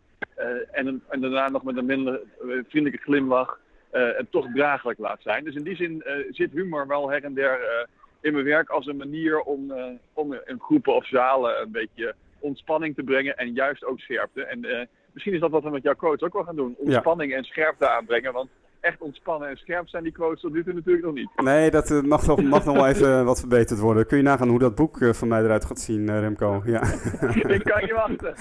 en, 0.71 1.03
en 1.09 1.21
daarna 1.21 1.49
nog 1.49 1.63
met 1.63 1.77
een 1.77 1.85
minder 1.85 2.21
vriendelijke 2.39 3.03
glimlach 3.03 3.59
het 3.91 4.31
toch 4.31 4.47
draaglijk 4.53 4.99
laat 4.99 5.21
zijn. 5.21 5.43
Dus 5.43 5.55
in 5.55 5.63
die 5.63 5.75
zin 5.75 6.03
zit 6.29 6.51
humor 6.51 6.87
wel 6.87 7.09
her 7.09 7.23
en 7.23 7.33
der 7.33 7.87
in 8.25 8.33
mijn 8.33 8.45
werk 8.45 8.69
als 8.69 8.85
een 8.85 8.97
manier 8.97 9.39
om, 9.41 9.71
eh, 9.71 9.85
om 10.13 10.33
in 10.33 10.59
groepen 10.59 10.95
of 10.95 11.07
zalen 11.07 11.61
een 11.61 11.71
beetje 11.71 12.15
ontspanning 12.39 12.95
te 12.95 13.03
brengen 13.03 13.37
en 13.37 13.53
juist 13.53 13.85
ook 13.85 13.99
scherpte. 13.99 14.45
En 14.45 14.65
eh, 14.65 14.85
misschien 15.11 15.33
is 15.33 15.39
dat 15.39 15.51
wat 15.51 15.63
we 15.63 15.69
met 15.69 15.83
jouw 15.83 15.95
coach 15.95 16.21
ook 16.21 16.33
wel 16.33 16.43
gaan 16.43 16.55
doen. 16.55 16.75
Ontspanning 16.77 17.33
en 17.33 17.43
scherpte 17.43 17.89
aanbrengen. 17.89 18.33
Want 18.33 18.49
echt 18.79 19.01
ontspannen 19.01 19.49
en 19.49 19.57
scherp 19.57 19.87
zijn 19.87 20.03
die 20.03 20.11
quotes 20.11 20.41
tot 20.41 20.53
nu 20.53 20.63
toe 20.63 20.73
natuurlijk 20.73 21.05
nog 21.05 21.13
niet. 21.13 21.29
Nee, 21.35 21.71
dat 21.71 21.91
eh, 21.91 22.01
mag, 22.01 22.27
nog, 22.27 22.41
mag 22.41 22.65
nog 22.65 22.75
wel 22.75 22.87
even 22.87 23.25
wat 23.25 23.39
verbeterd 23.39 23.79
worden. 23.79 24.07
Kun 24.07 24.17
je 24.17 24.23
nagaan 24.23 24.49
hoe 24.49 24.59
dat 24.59 24.75
boek 24.75 24.97
van 25.11 25.27
mij 25.27 25.43
eruit 25.43 25.65
gaat 25.65 25.79
zien, 25.79 26.19
Remco? 26.19 26.61
Ja. 26.65 26.81
Ik 27.57 27.63
kan 27.63 27.85
je 27.85 27.93
wachten. 27.93 28.35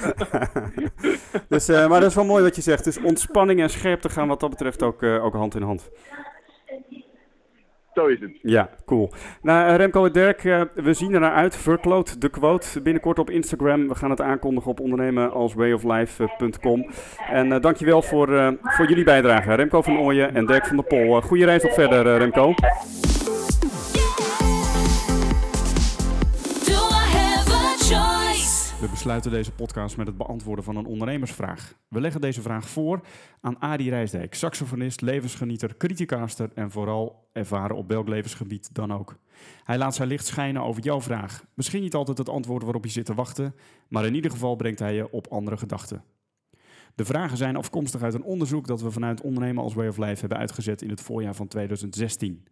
dus, 1.49 1.69
maar 1.69 2.01
dat 2.01 2.11
is 2.11 2.15
wel 2.15 2.25
mooi 2.25 2.43
wat 2.43 2.57
je 2.57 2.63
zegt. 2.63 2.85
Dus 2.85 3.01
ontspanning 3.01 3.61
en 3.61 3.71
scherpte 3.71 4.09
gaan 4.09 4.29
wat 4.29 4.41
dat 4.41 4.51
betreft 4.51 4.83
ook, 4.83 5.03
ook 5.03 5.35
hand 5.35 5.55
in 5.55 5.63
hand. 5.63 5.91
Zo. 7.95 8.11
Ja, 8.43 8.71
cool. 8.85 9.11
Nou, 9.43 9.69
eh, 9.69 9.77
Remco 9.77 10.05
en 10.05 10.13
Dirk, 10.13 10.45
eh, 10.45 10.61
we 10.75 10.93
zien 10.93 11.15
er 11.15 11.21
naar 11.21 11.35
uit. 11.35 11.57
Verkloot 11.57 12.21
de 12.21 12.29
quote 12.29 12.81
binnenkort 12.81 13.19
op 13.19 13.31
Instagram. 13.31 13.89
We 13.89 13.95
gaan 13.95 14.11
het 14.11 14.21
aankondigen 14.21 14.71
op 14.71 14.81
ondernemen 14.81 15.33
als 15.33 15.55
wayoflife.com. 15.55 16.87
En 17.31 17.53
eh, 17.53 17.61
dankjewel 17.61 18.03
voor, 18.03 18.57
voor 18.61 18.89
jullie 18.89 19.05
bijdrage. 19.05 19.55
Remco 19.55 19.83
van 19.83 19.99
Ooyen 19.99 20.35
en 20.35 20.47
Dirk 20.47 20.67
van 20.67 20.77
der 20.77 20.85
Pol. 20.85 21.17
Eh, 21.17 21.23
goeie 21.23 21.45
reis 21.45 21.63
nog 21.63 21.75
verder, 21.75 22.19
Remco. 22.19 22.55
We 28.85 28.91
besluiten 28.91 29.31
deze 29.31 29.53
podcast 29.53 29.97
met 29.97 30.07
het 30.07 30.17
beantwoorden 30.17 30.65
van 30.65 30.77
een 30.77 30.87
ondernemersvraag. 30.87 31.75
We 31.89 32.01
leggen 32.01 32.21
deze 32.21 32.43
vraag 32.43 32.69
voor 32.69 33.01
aan 33.41 33.61
Adi 33.61 33.91
Rijsdijk, 33.91 34.35
saxofonist, 34.35 35.01
levensgenieter, 35.01 35.77
criticaster 35.77 36.51
en 36.55 36.71
vooral 36.71 37.29
ervaren 37.33 37.77
op 37.77 37.89
welk 37.89 38.09
levensgebied 38.09 38.75
dan 38.75 38.93
ook. 38.93 39.17
Hij 39.65 39.79
laat 39.79 39.95
zijn 39.95 40.09
licht 40.09 40.27
schijnen 40.27 40.63
over 40.63 40.83
jouw 40.83 41.01
vraag. 41.01 41.45
Misschien 41.55 41.83
niet 41.83 41.95
altijd 41.95 42.19
het 42.19 42.29
antwoord 42.29 42.63
waarop 42.63 42.85
je 42.85 42.91
zit 42.91 43.05
te 43.05 43.15
wachten, 43.15 43.55
maar 43.89 44.07
in 44.07 44.15
ieder 44.15 44.31
geval 44.31 44.57
brengt 44.57 44.79
hij 44.79 44.95
je 44.95 45.13
op 45.13 45.27
andere 45.27 45.57
gedachten. 45.57 46.05
De 46.95 47.05
vragen 47.05 47.37
zijn 47.37 47.57
afkomstig 47.57 48.03
uit 48.03 48.15
een 48.15 48.25
onderzoek 48.25 48.67
dat 48.67 48.83
we 48.83 48.91
vanuit 48.91 49.21
Ondernemen 49.21 49.63
als 49.63 49.75
Way 49.75 49.89
of 49.89 49.97
Life 49.97 50.21
hebben 50.21 50.39
uitgezet 50.39 50.83
in 50.83 50.91
het 50.91 51.01
voorjaar 51.01 51.35
van 51.35 51.49
2016. 51.49 52.47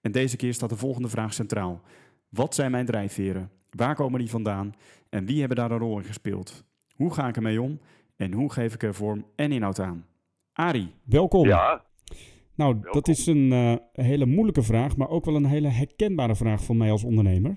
En 0.00 0.12
deze 0.12 0.36
keer 0.36 0.54
staat 0.54 0.68
de 0.68 0.76
volgende 0.76 1.08
vraag 1.08 1.34
centraal. 1.34 1.82
Wat 2.28 2.54
zijn 2.54 2.70
mijn 2.70 2.86
drijfveren? 2.86 3.50
Waar 3.76 3.94
komen 3.94 4.18
die 4.18 4.30
vandaan? 4.30 4.74
En 5.10 5.26
wie 5.26 5.38
hebben 5.38 5.56
daar 5.56 5.70
een 5.70 5.78
rol 5.78 5.98
in 5.98 6.04
gespeeld? 6.04 6.64
Hoe 6.96 7.14
ga 7.14 7.28
ik 7.28 7.36
ermee 7.36 7.62
om? 7.62 7.80
En 8.16 8.32
hoe 8.32 8.52
geef 8.52 8.74
ik 8.74 8.82
er 8.82 8.94
vorm 8.94 9.24
en 9.36 9.52
inhoud 9.52 9.78
aan? 9.78 10.06
Arie, 10.52 10.94
welkom. 11.04 11.46
Ja, 11.46 11.84
nou, 12.56 12.80
dat 12.90 13.08
is 13.08 13.26
een 13.26 13.52
eh, 13.52 14.04
hele 14.04 14.26
moeilijke 14.26 14.62
vraag, 14.62 14.96
maar 14.96 15.08
ook 15.08 15.24
wel 15.24 15.34
een 15.34 15.44
hele 15.46 15.68
herkenbare 15.68 16.34
vraag 16.34 16.60
voor 16.60 16.76
mij 16.76 16.90
als 16.90 17.04
ondernemer. 17.04 17.56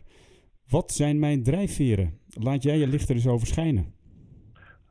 Wat 0.70 0.92
zijn 0.92 1.20
mijn 1.20 1.44
drijfveren? 1.44 2.20
Laat 2.44 2.64
jij 2.64 2.78
je 2.78 2.88
licht 2.88 3.10
er 3.10 3.16
eens 3.16 3.28
over 3.28 3.48
schijnen. 3.48 3.94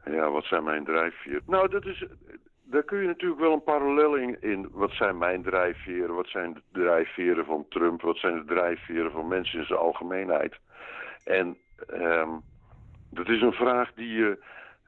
ja, 0.05 0.31
wat 0.31 0.45
zijn 0.45 0.65
mijn 0.65 0.85
drijfveren? 0.85 1.43
Nou, 1.47 1.69
dat 1.69 1.87
is, 1.87 2.07
daar 2.63 2.83
kun 2.83 3.01
je 3.01 3.07
natuurlijk 3.07 3.41
wel 3.41 3.53
een 3.53 3.63
parallel 3.63 4.17
in, 4.17 4.37
in. 4.41 4.69
Wat 4.73 4.91
zijn 4.91 5.19
mijn 5.19 5.43
drijfveren? 5.43 6.15
Wat 6.15 6.29
zijn 6.29 6.53
de 6.53 6.63
drijfveren 6.73 7.45
van 7.45 7.67
Trump? 7.69 8.01
Wat 8.01 8.17
zijn 8.17 8.35
de 8.35 8.45
drijfveren 8.45 9.11
van 9.11 9.29
mensen 9.29 9.59
in 9.59 9.67
zijn 9.67 9.79
algemeenheid? 9.79 10.59
En 11.27 11.57
ehm, 11.87 12.31
dat 13.11 13.29
is 13.29 13.41
een 13.41 13.53
vraag 13.53 13.93
die, 13.95 14.13
je, 14.13 14.39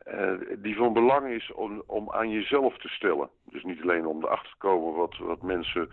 eh, 0.04 0.32
die 0.58 0.76
van 0.76 0.92
belang 0.92 1.28
is 1.28 1.52
om, 1.52 1.82
om 1.86 2.10
aan 2.10 2.30
jezelf 2.30 2.78
te 2.78 2.88
stellen. 2.88 3.28
Dus 3.44 3.62
niet 3.62 3.82
alleen 3.82 4.06
om 4.06 4.24
erachter 4.24 4.50
te 4.50 4.58
komen 4.58 4.94
wat, 4.94 5.16
wat 5.18 5.42
mensen 5.42 5.90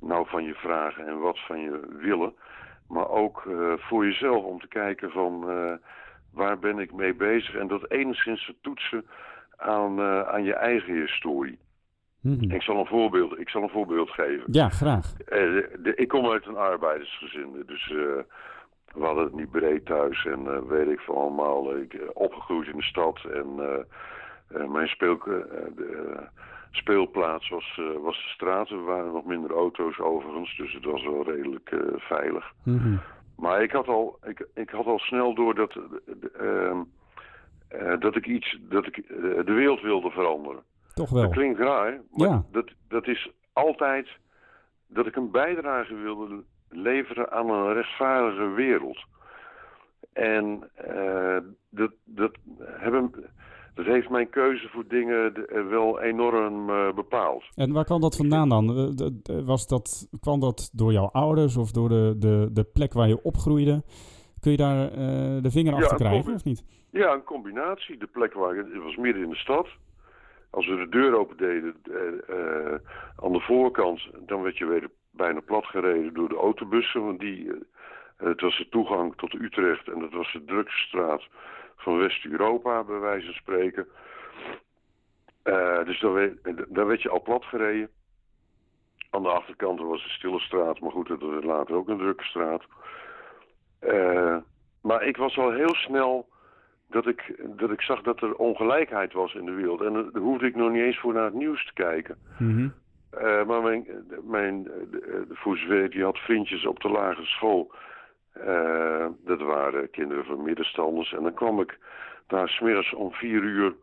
nou 0.00 0.26
van 0.28 0.44
je 0.44 0.54
vragen 0.54 1.06
en 1.06 1.18
wat 1.18 1.38
van 1.38 1.60
je 1.60 1.80
willen. 1.98 2.34
Maar 2.88 3.08
ook 3.08 3.46
eh, 3.46 3.72
voor 3.76 4.04
jezelf 4.04 4.44
om 4.44 4.60
te 4.60 4.68
kijken 4.68 5.10
van 5.10 5.50
eh, 5.50 5.72
waar 6.32 6.58
ben 6.58 6.78
ik 6.78 6.92
mee 6.92 7.14
bezig. 7.14 7.54
En 7.54 7.68
dat 7.68 7.90
enigszins 7.90 8.46
te 8.46 8.54
toetsen 8.60 9.06
aan, 9.56 10.00
aan 10.00 10.44
je 10.44 10.54
eigen 10.54 10.94
historie. 10.94 11.58
Ik 12.52 12.62
zal 12.62 12.78
een 12.78 12.86
voorbeeld, 12.86 13.38
ik 13.38 13.48
zal 13.48 13.62
een 13.62 13.68
voorbeeld 13.68 14.10
geven. 14.10 14.44
Ja, 14.46 14.68
graag. 14.68 15.12
De- 15.12 15.92
ik 15.96 16.08
kom 16.08 16.30
uit 16.30 16.46
een 16.46 16.56
arbeidersgezin. 16.56 17.62
Dus 17.66 17.92
we 18.94 19.04
hadden 19.04 19.24
het 19.24 19.34
niet 19.34 19.50
breed 19.50 19.86
thuis 19.86 20.24
en 20.26 20.46
eh, 20.46 20.58
weet 20.68 20.88
ik 20.88 21.00
van 21.00 21.14
allemaal. 21.14 21.76
Ik, 21.76 21.94
eh, 21.94 22.08
opgegroeid 22.12 22.68
in 22.68 22.76
de 22.76 22.82
stad 22.82 23.20
en 23.24 23.46
eh, 23.58 24.66
mijn 24.68 24.88
speel, 24.88 25.18
de, 25.18 26.16
speelplaats 26.70 27.48
was, 27.48 27.80
was 28.02 28.16
de 28.16 28.28
straat. 28.28 28.70
Er 28.70 28.84
waren 28.84 29.12
nog 29.12 29.24
minder 29.24 29.50
auto's 29.50 29.98
overigens, 29.98 30.56
dus 30.56 30.72
het 30.72 30.84
was 30.84 31.02
wel 31.04 31.22
redelijk 31.24 31.74
veilig. 31.96 32.52
Mhm. 32.64 32.96
Maar 33.36 33.62
ik 33.62 33.70
had 33.72 33.88
al, 33.88 34.18
ik, 34.22 34.46
ik 34.54 34.70
had 34.70 34.86
al 34.86 34.98
snel 34.98 35.34
door 35.34 35.54
dat, 35.54 35.76
eh, 35.76 36.66
ehm, 36.68 36.82
eh, 37.68 38.00
dat 38.00 38.16
ik 38.16 38.26
iets, 38.26 38.58
dat 38.60 38.86
ik 38.86 39.08
de 39.46 39.52
wereld 39.52 39.80
wilde 39.80 40.10
veranderen. 40.10 40.62
Toch 40.94 41.08
Dat 41.10 41.20
wel. 41.20 41.30
klinkt 41.30 41.58
raar, 41.58 42.00
maar 42.10 42.28
Ja. 42.28 42.44
dat, 42.50 42.70
dat 42.88 43.06
is 43.06 43.30
altijd 43.52 44.08
dat 44.86 45.06
ik 45.06 45.16
een 45.16 45.30
bijdrage 45.30 45.94
wilde 45.94 46.42
leveren 46.76 47.30
aan 47.30 47.50
een 47.50 47.72
rechtvaardige 47.72 48.50
wereld. 48.50 49.04
En 50.14 50.70
eh, 50.74 51.38
dat, 51.70 51.92
dat, 52.04 52.32
hebben, 52.62 53.12
dat 53.74 53.86
heeft 53.86 54.08
mijn 54.08 54.30
keuze 54.30 54.68
voor 54.68 54.84
dingen 54.88 55.46
eh, 55.46 55.66
wel 55.66 56.00
enorm 56.00 56.70
eh, 56.70 56.92
bepaald. 56.94 57.44
En 57.54 57.72
waar 57.72 57.84
kwam 57.84 58.00
dat 58.00 58.16
vandaan 58.16 58.48
dan? 58.48 58.94
Was 59.44 59.66
dat, 59.66 60.08
kwam 60.20 60.40
dat 60.40 60.70
door 60.72 60.92
jouw 60.92 61.08
ouders 61.12 61.56
of 61.56 61.70
door 61.70 61.88
de, 61.88 62.14
de, 62.18 62.48
de 62.52 62.64
plek 62.64 62.92
waar 62.92 63.08
je 63.08 63.22
opgroeide? 63.22 63.82
Kun 64.40 64.50
je 64.50 64.56
daar 64.56 64.90
de 65.42 65.50
vinger 65.50 65.72
Ja, 65.72 65.78
achter 65.78 65.96
krijgen 65.96 66.34
of 66.34 66.44
niet? 66.44 66.64
Ja, 66.90 67.12
een 67.12 67.24
combinatie. 67.24 67.98
De 67.98 68.06
plek 68.06 68.32
waar 68.32 68.56
het 68.56 68.82
was 68.82 68.96
midden 68.96 69.22
in 69.22 69.30
de 69.30 69.36
stad. 69.36 69.68
Als 70.50 70.68
we 70.68 70.76
de 70.76 70.88
deur 70.88 71.18
open 71.18 71.36
deden 71.36 71.74
aan 73.16 73.32
de 73.32 73.40
voorkant, 73.40 74.08
dan 74.26 74.42
werd 74.42 74.58
je 74.58 74.66
weer 74.66 74.88
bijna 75.16 75.40
platgereden 75.40 76.14
door 76.14 76.28
de 76.28 76.36
autobussen. 76.36 77.04
Want 77.04 77.20
die, 77.20 77.50
eh, 77.50 77.56
het 78.16 78.40
was 78.40 78.58
de 78.58 78.68
toegang 78.68 79.16
tot 79.16 79.34
Utrecht 79.34 79.88
en 79.88 79.98
dat 79.98 80.12
was 80.12 80.32
de 80.32 80.44
drukste 80.44 80.86
straat 80.86 81.22
van 81.76 81.98
West-Europa, 81.98 82.84
bij 82.84 82.98
wijze 82.98 83.26
van 83.26 83.34
spreken. 83.34 83.86
Eh, 85.42 85.84
dus 85.84 86.00
dan 86.00 86.12
werd, 86.12 86.36
dan 86.68 86.86
werd 86.86 87.02
je 87.02 87.08
al 87.08 87.22
platgereden. 87.22 87.88
Aan 89.10 89.22
de 89.22 89.28
achterkant 89.28 89.80
was 89.80 90.04
een 90.04 90.10
stille 90.10 90.40
straat, 90.40 90.80
maar 90.80 90.90
goed, 90.90 91.08
dat 91.08 91.20
was 91.20 91.44
later 91.44 91.74
ook 91.74 91.88
een 91.88 91.98
drukke 91.98 92.24
straat. 92.24 92.62
Eh, 93.78 94.36
maar 94.82 95.02
ik 95.02 95.16
was 95.16 95.38
al 95.38 95.50
heel 95.52 95.74
snel 95.74 96.28
dat 96.88 97.06
ik, 97.06 97.42
dat 97.56 97.70
ik 97.70 97.80
zag 97.80 98.02
dat 98.02 98.20
er 98.22 98.34
ongelijkheid 98.34 99.12
was 99.12 99.34
in 99.34 99.44
de 99.44 99.52
wereld. 99.52 99.80
En 99.80 99.92
daar 99.92 100.22
hoefde 100.22 100.46
ik 100.46 100.56
nog 100.56 100.70
niet 100.70 100.82
eens 100.82 100.98
voor 100.98 101.12
naar 101.12 101.24
het 101.24 101.34
nieuws 101.34 101.66
te 101.66 101.72
kijken. 101.72 102.16
Mhm. 102.38 102.68
Eh, 103.18 103.44
maar 103.44 103.62
mijn, 103.62 103.86
mijn 104.22 104.62
de, 104.62 104.88
de, 104.90 105.26
voor 105.28 105.56
zover 105.56 105.90
die 105.90 106.02
had 106.02 106.18
vriendjes 106.18 106.66
op 106.66 106.80
de 106.80 106.88
lagere 106.88 107.26
school. 107.26 107.72
Eh, 108.32 109.06
dat 109.24 109.40
waren 109.40 109.90
kinderen 109.90 110.24
van 110.24 110.42
middenstanders. 110.42 111.12
En 111.12 111.22
dan 111.22 111.34
kwam 111.34 111.60
ik 111.60 111.78
daar 112.26 112.48
smiddags 112.48 112.94
om 112.94 113.12
vier 113.12 113.42
uur. 113.42 113.74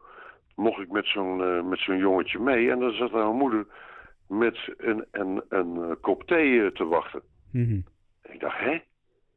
mocht 0.56 0.82
ik 0.82 0.92
met 0.92 1.06
zo'n 1.06 1.44
eh, 1.44 1.64
met 1.64 1.80
zo'n 1.80 1.98
jongetje 1.98 2.40
mee. 2.40 2.72
En 2.72 2.80
dan 2.80 2.92
zat 2.92 3.12
daar 3.12 3.24
mijn 3.24 3.36
moeder 3.36 3.66
met 4.28 4.74
een, 4.78 5.06
een, 5.12 5.42
een 5.50 5.78
eh, 5.78 5.96
kop 6.02 6.24
thee 6.24 6.64
eh, 6.64 6.72
te 6.72 6.86
wachten. 6.86 7.22
Mhm. 7.52 7.80
Ik 8.22 8.40
dacht, 8.40 8.60
hè? 8.60 8.82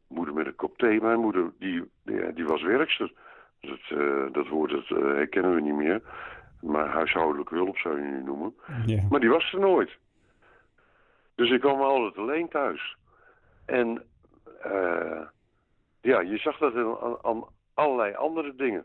Moeder 0.09 0.35
met 0.35 0.47
een 0.47 0.55
kop 0.55 0.79
thee. 0.79 1.01
Mijn 1.01 1.21
moeder, 1.21 1.53
die, 1.59 1.85
die, 2.05 2.33
die 2.33 2.45
was 2.45 2.63
werkster. 2.63 3.13
Dat, 3.61 3.99
eh, 3.99 4.33
dat 4.33 4.49
woord 4.49 4.71
dat, 4.71 4.99
eh, 4.99 5.05
herkennen 5.05 5.55
we 5.55 5.61
niet 5.61 5.75
meer. 5.75 6.03
Maar 6.65 6.89
huishoudelijke 6.89 7.55
hulp 7.55 7.77
zou 7.77 8.01
je 8.01 8.07
nu 8.07 8.23
noemen. 8.23 8.55
Ja. 8.87 9.03
Maar 9.11 9.21
die 9.21 9.29
was 9.29 9.53
er 9.53 9.61
nooit. 9.61 9.99
Dus 11.35 11.51
ik 11.51 11.61
kwam 11.61 11.81
altijd 11.81 12.17
alleen 12.17 12.49
thuis. 12.49 12.97
En 13.67 14.03
eh, 14.61 15.21
ja, 16.01 16.21
je 16.21 16.39
zag 16.39 16.59
dat 16.59 16.75
aan, 17.23 17.45
allerlei 17.75 18.15
andere 18.15 18.55
dingen. 18.55 18.85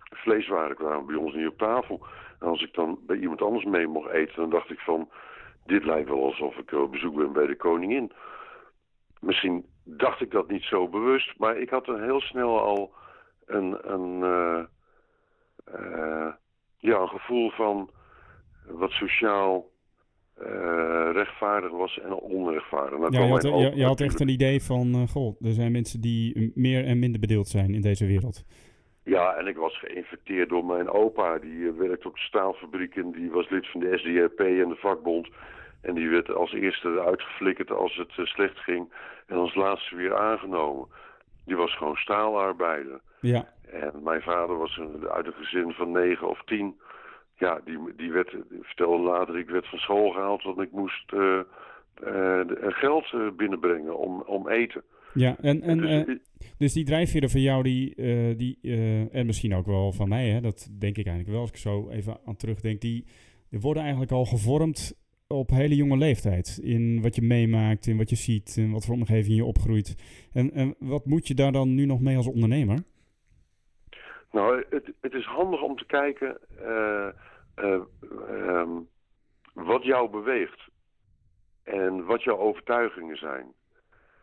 Vleeswaren 0.00 0.76
kwamen 0.76 1.06
bij 1.06 1.16
ons 1.16 1.34
niet 1.34 1.48
op 1.48 1.58
tafel. 1.58 2.06
En 2.40 2.46
als 2.46 2.62
ik 2.62 2.74
dan 2.74 2.98
bij 3.06 3.16
iemand 3.16 3.42
anders 3.42 3.64
mee 3.64 3.86
mocht 3.86 4.10
eten, 4.10 4.36
dan 4.36 4.50
dacht 4.50 4.70
ik 4.70 4.78
van... 4.78 5.10
Dit 5.66 5.84
lijkt 5.84 6.08
wel 6.08 6.24
alsof 6.24 6.56
ik 6.56 6.72
op 6.72 6.92
bezoek 6.92 7.14
ben 7.14 7.32
bij 7.32 7.46
de 7.46 7.56
koningin. 7.56 8.12
Misschien 9.20 9.66
dacht 9.84 10.20
ik 10.20 10.30
dat 10.30 10.48
niet 10.48 10.62
zo 10.62 10.88
bewust, 10.88 11.38
maar 11.38 11.56
ik 11.56 11.70
had 11.70 11.88
er 11.88 12.02
heel 12.02 12.20
snel 12.20 12.60
al 12.60 12.94
een, 13.46 13.92
een, 13.92 14.22
eh, 14.22 14.64
eh, 15.64 16.32
ja, 16.82 17.00
een 17.00 17.08
gevoel 17.08 17.50
van 17.50 17.90
wat 18.66 18.90
sociaal 18.90 19.70
eh, 20.34 21.10
rechtvaardig 21.12 21.70
was 21.70 21.98
en 22.00 22.14
onrechtvaardig. 22.14 22.98
Nou 22.98 23.12
Ja, 23.12 23.24
je, 23.24 23.30
had, 23.30 23.74
je, 23.74 23.84
had 23.84 24.00
echt 24.00 24.20
een 24.20 24.28
idee 24.28 24.62
van, 24.62 24.94
eh, 24.94 25.08
goh, 25.08 25.36
er 25.40 25.52
zijn 25.52 25.72
mensen 25.72 26.00
die 26.00 26.52
meer 26.54 26.84
en 26.84 26.98
minder 26.98 27.20
bedeeld 27.20 27.48
zijn 27.48 27.74
in 27.74 27.80
deze 27.80 28.06
wereld. 28.06 28.44
Ja, 29.04 29.34
en 29.34 29.46
ik 29.46 29.56
was 29.56 29.78
geïnfecteerd 29.78 30.48
door 30.48 30.64
mijn 30.64 30.88
opa. 30.88 31.38
Die 31.38 31.68
eh, 31.68 31.74
werkte 31.76 32.08
op 32.08 32.14
de 32.14 32.20
staalfabriek 32.20 32.96
en 32.96 33.12
die 33.12 33.30
was 33.30 33.50
lid 33.50 33.70
van 33.70 33.80
de 33.80 33.98
SDRP 33.98 34.40
en 34.40 34.68
de 34.68 34.76
vakbond. 34.76 35.28
En 35.80 35.94
die 35.94 36.08
werd 36.08 36.34
als 36.34 36.52
eerste 36.52 36.88
eruit 36.88 37.22
geflikkerd 37.22 37.70
als 37.70 37.96
het 37.96 38.28
slecht 38.28 38.58
ging. 38.58 38.92
En 39.26 39.36
als 39.36 39.54
laatste 39.54 39.96
weer 39.96 40.16
aangenomen. 40.16 40.88
Die 41.44 41.56
was 41.56 41.76
gewoon 41.76 41.96
staalarbeider. 41.96 43.00
Ja, 43.20 43.48
En 43.70 44.02
mijn 44.02 44.22
vader 44.22 44.58
was 44.58 44.76
een, 44.76 45.08
uit 45.08 45.26
een 45.26 45.32
gezin 45.32 45.72
van 45.72 45.90
negen 45.90 46.28
of 46.28 46.42
tien. 46.44 46.80
Ja, 47.36 47.60
die, 47.64 47.78
die, 47.96 48.12
werd, 48.12 48.30
die 48.30 48.62
vertelde 48.62 49.02
later, 49.02 49.38
ik 49.38 49.48
werd 49.48 49.68
van 49.68 49.78
school 49.78 50.10
gehaald, 50.10 50.42
want 50.42 50.60
ik 50.60 50.72
moest 50.72 51.12
eh, 51.12 51.40
eh, 51.94 52.40
eh, 52.40 52.46
geld 52.68 53.36
binnenbrengen 53.36 53.98
om, 53.98 54.20
om 54.20 54.48
eten. 54.48 54.82
ja. 55.14 55.36
En, 55.40 55.62
en, 55.62 55.78
Dus, 55.78 56.18
dus 56.58 56.72
die 56.72 56.84
drijfveren 56.84 57.30
van 57.30 57.40
jou, 57.40 57.62
die, 57.62 57.94
die, 58.36 58.58
en 59.10 59.26
misschien 59.26 59.54
ook 59.54 59.66
wel 59.66 59.92
van 59.92 60.08
mij, 60.08 60.28
hè, 60.28 60.40
dat 60.40 60.68
denk 60.78 60.96
ik 60.96 61.06
eigenlijk 61.06 61.28
wel 61.28 61.40
als 61.40 61.50
ik 61.50 61.56
zo 61.56 61.88
even 61.90 62.18
aan 62.24 62.36
terugdenk, 62.36 62.80
die, 62.80 63.04
die 63.50 63.60
worden 63.60 63.82
eigenlijk 63.82 64.12
al 64.12 64.24
gevormd 64.24 65.01
op 65.32 65.50
hele 65.50 65.76
jonge 65.76 65.96
leeftijd. 65.96 66.60
In 66.62 67.02
wat 67.02 67.14
je 67.14 67.22
meemaakt, 67.22 67.86
in 67.86 67.96
wat 67.96 68.10
je 68.10 68.16
ziet, 68.16 68.56
in 68.56 68.72
wat 68.72 68.84
voor 68.84 68.94
omgeving 68.94 69.36
je 69.36 69.44
opgroeit. 69.44 69.96
En, 70.32 70.52
en 70.52 70.74
wat 70.78 71.06
moet 71.06 71.28
je 71.28 71.34
daar 71.34 71.52
dan 71.52 71.74
nu 71.74 71.86
nog 71.86 72.00
mee 72.00 72.16
als 72.16 72.26
ondernemer? 72.26 72.78
Nou, 74.32 74.64
het, 74.70 74.92
het 75.00 75.14
is 75.14 75.24
handig 75.24 75.62
om 75.62 75.76
te 75.76 75.86
kijken 75.86 76.38
eh, 76.58 77.08
eh, 77.54 77.80
ehm, 78.28 78.70
wat 79.54 79.84
jou 79.84 80.10
beweegt 80.10 80.60
en 81.62 82.04
wat 82.04 82.22
jouw 82.22 82.38
overtuigingen 82.38 83.16
zijn. 83.16 83.52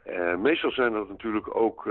Eh, 0.04 0.36
meestal 0.36 0.72
zijn 0.72 0.94
dat 0.94 1.10
natuurlijk 1.10 1.56
ook 1.56 1.84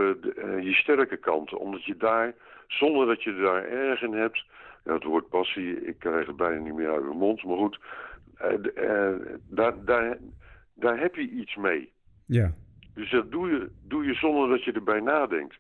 je 0.60 0.72
sterke 0.72 1.16
kanten, 1.16 1.58
omdat 1.58 1.84
je 1.84 1.96
daar, 1.96 2.34
zonder 2.66 3.06
dat 3.06 3.22
je 3.22 3.34
daar 3.34 3.64
erg 3.64 4.02
in 4.02 4.12
hebt, 4.12 4.46
ja, 4.84 4.92
het 4.92 5.04
woord 5.04 5.28
passie, 5.28 5.86
ik 5.86 5.98
krijg 5.98 6.26
het 6.26 6.36
bijna 6.36 6.60
niet 6.60 6.74
meer 6.74 6.90
uit 6.90 7.04
mijn 7.04 7.18
mond, 7.18 7.44
maar 7.44 7.56
goed, 7.56 7.78
daar, 9.48 9.84
daar, 9.84 10.18
daar 10.74 10.98
heb 11.00 11.14
je 11.14 11.28
iets 11.28 11.56
mee. 11.56 11.92
Ja. 12.26 12.52
Dus 12.94 13.10
dat 13.10 13.30
doe 13.30 13.48
je, 13.50 13.70
doe 13.82 14.04
je 14.04 14.14
zonder 14.14 14.48
dat 14.48 14.64
je 14.64 14.72
erbij 14.72 15.00
nadenkt. 15.00 15.56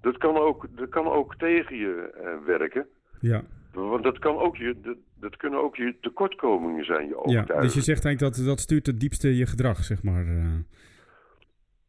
Dat 0.00 0.16
kan 0.18 0.36
ook, 0.36 0.66
dat 0.76 0.88
kan 0.88 1.06
ook 1.06 1.36
tegen 1.36 1.76
je 1.76 2.10
eh, 2.14 2.46
werken. 2.46 2.86
Ja. 3.20 3.42
Want 3.72 4.02
dat, 4.02 4.18
kan 4.18 4.36
ook 4.36 4.56
je, 4.56 4.80
dat, 4.80 4.96
dat 5.20 5.36
kunnen 5.36 5.62
ook 5.62 5.76
je 5.76 5.96
tekortkomingen 6.00 6.84
zijn, 6.84 7.02
je 7.02 7.08
ja, 7.08 7.16
overtuigingen. 7.16 7.62
dus 7.62 7.74
je 7.74 7.80
zegt 7.80 8.04
eigenlijk 8.04 8.36
dat 8.36 8.46
dat 8.46 8.60
stuurt 8.60 8.86
het 8.86 9.00
diepste 9.00 9.36
je 9.36 9.46
gedrag, 9.46 9.84
zeg 9.84 10.02
maar. 10.02 10.26
eh. 10.26 10.58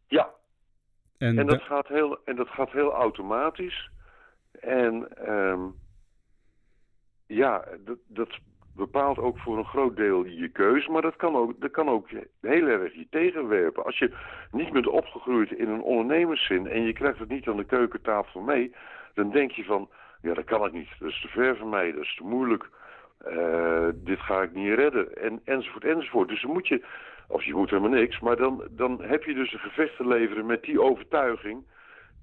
Ja, 0.08 0.29
en 1.17 1.38
en 1.39 1.45
da- 1.45 1.51
dat, 1.51 1.62
gaat 1.62 1.88
heel, 1.88 2.17
en 2.25 2.36
dat 2.36 2.47
gaat 2.47 2.71
heel 2.71 2.93
automatisch. 2.93 3.89
En 4.60 5.17
ehm, 5.17 5.62
ja, 7.27 7.65
dat, 7.86 7.97
dat 8.08 8.39
bepaalt 8.75 9.17
ook 9.17 9.38
voor 9.38 9.57
een 9.57 9.65
groot 9.65 9.95
deel 9.95 10.25
je 10.25 10.49
keus. 10.49 10.88
Maar 10.88 11.01
dat 11.01 11.15
kan 11.15 11.36
ook, 11.36 11.62
dat 11.62 11.71
kan 11.71 11.89
ook 11.89 12.09
heel 12.41 12.67
erg 12.67 12.93
je 12.93 13.07
tegenwerpen. 13.09 13.86
Als 13.86 13.97
je 13.97 14.12
niet 14.51 14.71
bent 14.71 14.88
opgegroeid 14.88 15.51
in 15.51 15.69
een 15.69 15.81
ondernemerszin 15.81 16.67
en 16.67 16.81
je 16.81 16.93
krijgt 16.93 17.19
het 17.19 17.29
niet 17.29 17.47
aan 17.47 17.57
de 17.57 17.63
keukentafel 17.63 18.41
mee, 18.41 18.75
dan 19.13 19.31
denk 19.31 19.51
je 19.51 19.63
van, 19.63 19.89
ja 20.21 20.33
dat 20.33 20.45
kan 20.45 20.65
ik 20.65 20.71
niet. 20.71 20.89
Dat 20.99 21.09
is 21.09 21.21
te 21.21 21.27
ver 21.27 21.57
van 21.57 21.69
mij, 21.69 21.91
dat 21.91 22.01
is 22.01 22.15
te 22.15 22.23
moeilijk. 22.23 22.69
Eh, 23.17 23.88
dit 23.93 24.19
ga 24.19 24.41
ik 24.41 24.53
niet 24.53 24.73
redden. 24.73 25.15
En, 25.17 25.41
enzovoort, 25.43 25.83
enzovoort. 25.83 26.29
Dus 26.29 26.41
dan 26.41 26.51
moet 26.51 26.67
je, 26.67 26.83
of 27.27 27.43
je 27.43 27.53
moet 27.53 27.69
helemaal 27.69 27.99
niks, 27.99 28.19
maar 28.19 28.36
dan, 28.36 28.63
dan 28.71 29.01
heb 29.01 29.23
je 29.23 29.33
dus 29.33 29.53
een 29.53 29.59
gevecht 29.59 29.95
te 29.97 30.07
leveren 30.07 30.45
met 30.45 30.63
die 30.63 30.81
overtuiging 30.81 31.63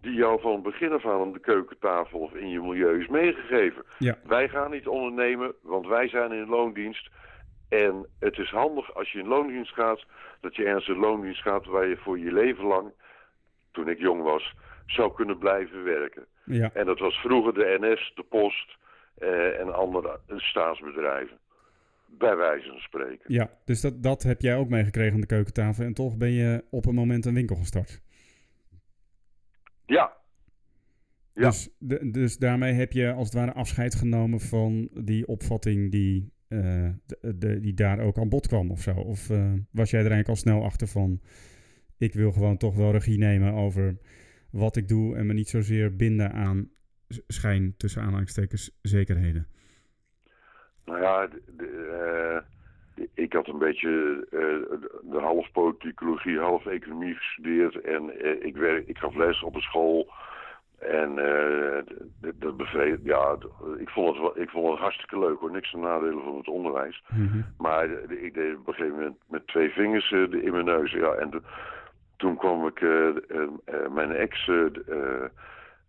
die 0.01 0.15
jou 0.15 0.41
van 0.41 0.63
begin 0.63 0.93
af 0.93 1.07
aan 1.07 1.21
aan 1.21 1.33
de 1.33 1.41
keukentafel 1.41 2.19
of 2.19 2.35
in 2.35 2.49
je 2.49 2.61
milieu 2.61 3.01
is 3.01 3.09
meegegeven. 3.09 3.83
Ja. 3.99 4.19
Wij 4.25 4.49
gaan 4.49 4.71
niet 4.71 4.87
ondernemen, 4.87 5.55
want 5.63 5.87
wij 5.87 6.09
zijn 6.09 6.33
in 6.33 6.49
loondienst. 6.49 7.11
En 7.69 8.07
het 8.19 8.39
is 8.39 8.51
handig 8.51 8.95
als 8.95 9.13
je 9.13 9.19
in 9.19 9.29
loondienst 9.29 9.73
gaat, 9.73 10.05
dat 10.41 10.57
je 10.57 10.65
ergens 10.65 10.89
in 10.89 10.99
loondienst 10.99 11.43
gaat 11.43 11.67
waar 11.67 11.87
je 11.87 11.97
voor 11.97 12.19
je 12.19 12.33
leven 12.33 12.65
lang, 12.65 12.93
toen 13.73 13.89
ik 13.89 13.99
jong 13.99 14.23
was, 14.23 14.55
zou 14.87 15.15
kunnen 15.15 15.39
blijven 15.39 15.85
werken. 15.85 16.27
ja. 16.45 16.71
En 16.75 16.87
dat 16.87 16.99
was 16.99 17.15
vroeger 17.15 17.55
de 17.55 17.77
NS, 17.81 18.13
de 18.15 18.23
Post 18.23 18.77
eh, 19.19 19.61
en 19.61 19.75
andere 19.75 20.19
staatsbedrijven. 20.37 21.39
Bij 22.07 22.37
wijze 22.37 22.69
van 22.69 22.79
spreken. 22.79 23.33
Ja, 23.33 23.51
dus 23.65 23.81
dat, 23.81 24.03
dat 24.03 24.23
heb 24.23 24.41
jij 24.41 24.57
ook 24.57 24.69
meegekregen 24.69 25.15
aan 25.15 25.21
de 25.21 25.27
keukentafel. 25.27 25.85
En 25.85 25.95
toch 25.95 26.17
ben 26.17 26.31
je 26.31 26.65
op 26.71 26.87
een 26.87 26.95
moment 26.95 27.27
een 27.27 27.35
winkel 27.35 27.57
gestart. 27.57 28.01
Ja. 29.91 30.13
Ja. 31.33 31.47
Dus, 31.49 31.69
de- 31.79 32.11
dus 32.11 32.37
daarmee 32.39 32.73
heb 32.73 32.93
je 32.93 33.13
als 33.13 33.25
het 33.27 33.37
ware 33.37 33.53
afscheid 33.53 33.95
genomen 33.95 34.41
van 34.41 34.89
die 35.05 35.27
opvatting 35.27 35.91
die, 35.91 36.33
eh, 36.49 36.89
de, 37.07 37.37
de- 37.39 37.61
die 37.61 37.75
daar 37.75 37.99
ook 38.01 38.19
aan 38.19 38.29
bod 38.29 38.47
kwam 38.47 38.71
of 38.71 38.81
zo? 38.81 38.95
Of 38.95 39.31
eh, 39.31 39.53
was 39.71 39.91
jij 39.91 40.01
er 40.05 40.11
eigenlijk 40.11 40.29
al 40.29 40.37
snel 40.37 40.65
achter 40.65 40.87
van, 40.89 41.21
ik 41.99 42.15
wil 42.15 42.33
gewoon 42.33 42.57
toch 42.57 42.77
wel 42.77 42.91
regie 42.93 43.19
nemen 43.19 43.53
over 43.53 43.99
wat 44.51 44.77
ik 44.77 44.89
doe 44.89 45.17
en 45.17 45.27
me 45.27 45.33
niet 45.33 45.49
zozeer 45.49 45.97
binden 45.97 46.33
aan 46.33 46.71
schijn 47.27 47.75
tussen 47.77 48.03
aanhalingstekens 48.03 48.79
zekerheden? 48.83 49.47
Nou 50.85 51.01
ja, 51.03 51.27
de, 51.27 51.43
de, 51.57 51.67
eh, 52.45 52.51
ik 53.15 53.33
had 53.33 53.49
een 53.49 53.59
beetje 53.59 54.27
eh, 54.31 54.79
de, 55.11 55.19
half 55.21 55.53
politicologie, 55.53 56.39
half 56.39 56.67
economie 56.67 57.15
gestudeerd. 57.15 57.81
En 57.81 58.11
eh, 58.21 58.45
ik, 58.45 58.57
werk, 58.57 58.87
ik 58.89 58.99
gaf 58.99 59.15
les 59.17 59.43
op 59.43 59.55
een 59.55 59.61
school. 59.61 60.09
En 60.79 61.15
d- 62.21 62.33
dat 62.41 62.57
bevreed, 62.57 62.99
ja, 63.03 63.37
ik 63.79 63.89
vond, 63.89 64.17
het 64.17 64.37
ik 64.37 64.51
vond 64.51 64.71
het 64.71 64.79
hartstikke 64.79 65.19
leuk 65.19 65.39
hoor. 65.39 65.51
Niks 65.51 65.71
te 65.71 65.77
nadelen 65.79 66.23
van 66.25 66.37
het 66.37 66.49
onderwijs. 66.49 67.03
Mhm. 67.15 67.41
Maar 67.59 67.91
ik 68.11 68.35
deed 68.35 68.57
op 68.57 68.67
een 68.69 68.75
gegeven 68.75 68.97
moment 68.99 69.17
met 69.29 69.47
twee 69.47 69.71
vingers 69.71 70.11
in 70.11 70.53
mijn 70.53 70.65
neus. 70.65 70.93
Ja, 70.93 71.13
en 71.13 71.31
de- 71.31 71.43
toen 72.17 72.37
kwam 72.37 72.67
ik 72.67 72.81
mijn 73.91 74.11
ex 74.13 74.49
eh, 74.49 74.65
d- 74.65 74.89
eh, 74.89 75.25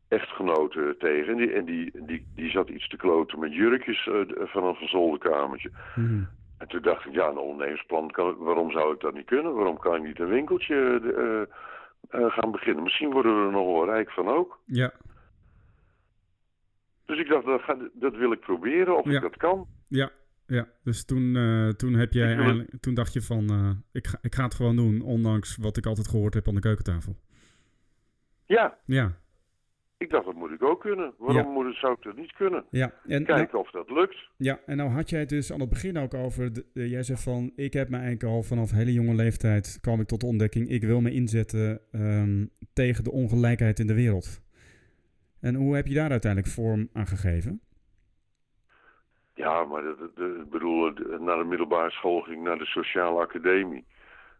echtgenote 0.07 0.95
tegen. 0.99 1.27
En, 1.33 1.37
die, 1.37 1.51
en 1.51 1.65
die, 1.65 1.91
die, 1.93 2.25
die 2.35 2.49
zat 2.49 2.69
iets 2.69 2.87
te 2.87 2.97
kloten 2.97 3.39
met 3.39 3.53
jurkjes 3.53 4.09
van 4.37 4.63
een 4.63 4.75
verzolderkamertje. 4.75 5.71
Mhm. 5.95 6.21
En 6.61 6.67
toen 6.67 6.81
dacht 6.81 7.05
ik, 7.05 7.13
ja, 7.13 7.27
een 7.27 7.37
ondernemersplan, 7.37 8.11
kan, 8.11 8.35
waarom 8.37 8.71
zou 8.71 8.93
ik 8.93 8.99
dat 8.99 9.13
niet 9.13 9.25
kunnen? 9.25 9.53
Waarom 9.53 9.77
kan 9.79 9.95
ik 9.95 10.03
niet 10.03 10.19
een 10.19 10.27
winkeltje 10.27 10.75
eh, 11.15 11.41
eh, 12.21 12.31
gaan 12.31 12.51
beginnen? 12.51 12.83
Misschien 12.83 13.11
worden 13.11 13.39
we 13.39 13.45
er 13.45 13.51
nog 13.51 13.65
wel 13.65 13.85
rijk 13.85 14.11
van 14.11 14.27
ook. 14.27 14.59
Ja, 14.65 14.91
Dus 17.05 17.19
ik 17.19 17.27
dacht, 17.27 17.45
dat, 17.45 17.61
ga- 17.61 17.89
dat 17.93 18.15
wil 18.15 18.31
ik 18.31 18.39
proberen 18.39 18.97
of 18.97 19.05
Ja. 19.05 19.11
ik 19.15 19.21
dat 19.21 19.37
kan. 19.37 19.67
ja, 19.87 20.09
ja. 20.47 20.67
Dus 20.83 21.05
toen, 21.05 21.35
eh, 21.35 21.69
toen, 21.69 21.93
heb 21.93 22.13
jij 22.13 22.35
eigenlijk, 22.35 22.69
toen 22.79 22.93
dacht 22.93 23.13
je 23.13 23.21
van, 23.21 23.49
eh, 23.49 23.69
ik, 23.91 24.07
ga, 24.07 24.17
ik 24.21 24.35
ga 24.35 24.43
het 24.43 24.53
gewoon 24.55 24.75
doen, 24.75 25.01
ondanks 25.01 25.57
wat 25.57 25.77
ik 25.77 25.85
altijd 25.85 26.07
gehoord 26.07 26.33
heb 26.33 26.47
aan 26.47 26.55
de 26.55 26.59
keukentafel. 26.61 27.15
Ja, 28.45 28.77
Ja, 28.85 29.11
ik 30.01 30.09
dacht, 30.09 30.25
dat 30.25 30.35
moet 30.35 30.51
ik 30.51 30.63
ook 30.63 30.81
kunnen. 30.81 31.13
Waarom 31.17 31.45
Ja. 31.45 31.51
moet 31.51 31.65
het, 31.65 31.75
zou 31.75 31.93
ik 31.93 32.03
dat 32.03 32.15
niet 32.15 32.33
kunnen? 32.33 32.65
ja. 32.69 32.93
En, 33.07 33.25
Kijken 33.25 33.59
of 33.59 33.71
dat 33.71 33.89
lukt. 33.89 34.29
Ja, 34.37 34.59
en 34.65 34.77
nou 34.77 34.89
had 34.89 35.09
jij 35.09 35.19
het 35.19 35.29
dus 35.29 35.51
aan 35.53 35.59
het 35.59 35.69
begin 35.69 35.97
ook 35.97 36.13
over. 36.13 36.53
de- 36.53 36.65
eh, 36.73 36.89
jij 36.91 37.03
zegt 37.03 37.23
van: 37.23 37.51
Ik 37.55 37.73
heb 37.73 37.89
me 37.89 37.95
eigenlijk 37.95 38.23
al 38.33 38.43
vanaf 38.43 38.71
hele 38.71 38.93
jonge 38.93 39.15
leeftijd. 39.15 39.77
kwam 39.81 39.99
ik 39.99 40.07
tot 40.07 40.19
de 40.19 40.25
ontdekking. 40.27 40.69
Ik 40.69 40.83
wil 40.83 41.01
me 41.01 41.11
inzetten 41.11 41.81
ehm, 41.91 42.45
tegen 42.73 43.03
de 43.03 43.11
ongelijkheid 43.11 43.79
in 43.79 43.87
de 43.87 43.93
wereld. 43.95 44.41
En 45.41 45.55
hoe 45.55 45.75
heb 45.75 45.87
je 45.87 45.93
daar 45.93 46.11
uiteindelijk 46.11 46.51
vorm 46.53 46.89
aan 46.93 47.07
gegeven? 47.07 47.61
Ja, 49.35 49.63
maar 49.65 49.83
ik 49.85 50.49
bedoel, 50.49 50.87
eh, 50.95 51.19
naar 51.19 51.37
de 51.37 51.43
middelbare 51.43 51.91
school 51.91 52.21
ging 52.21 52.37
ik 52.37 52.43
naar 52.43 52.57
de 52.57 52.65
sociale 52.65 53.19
academie. 53.19 53.85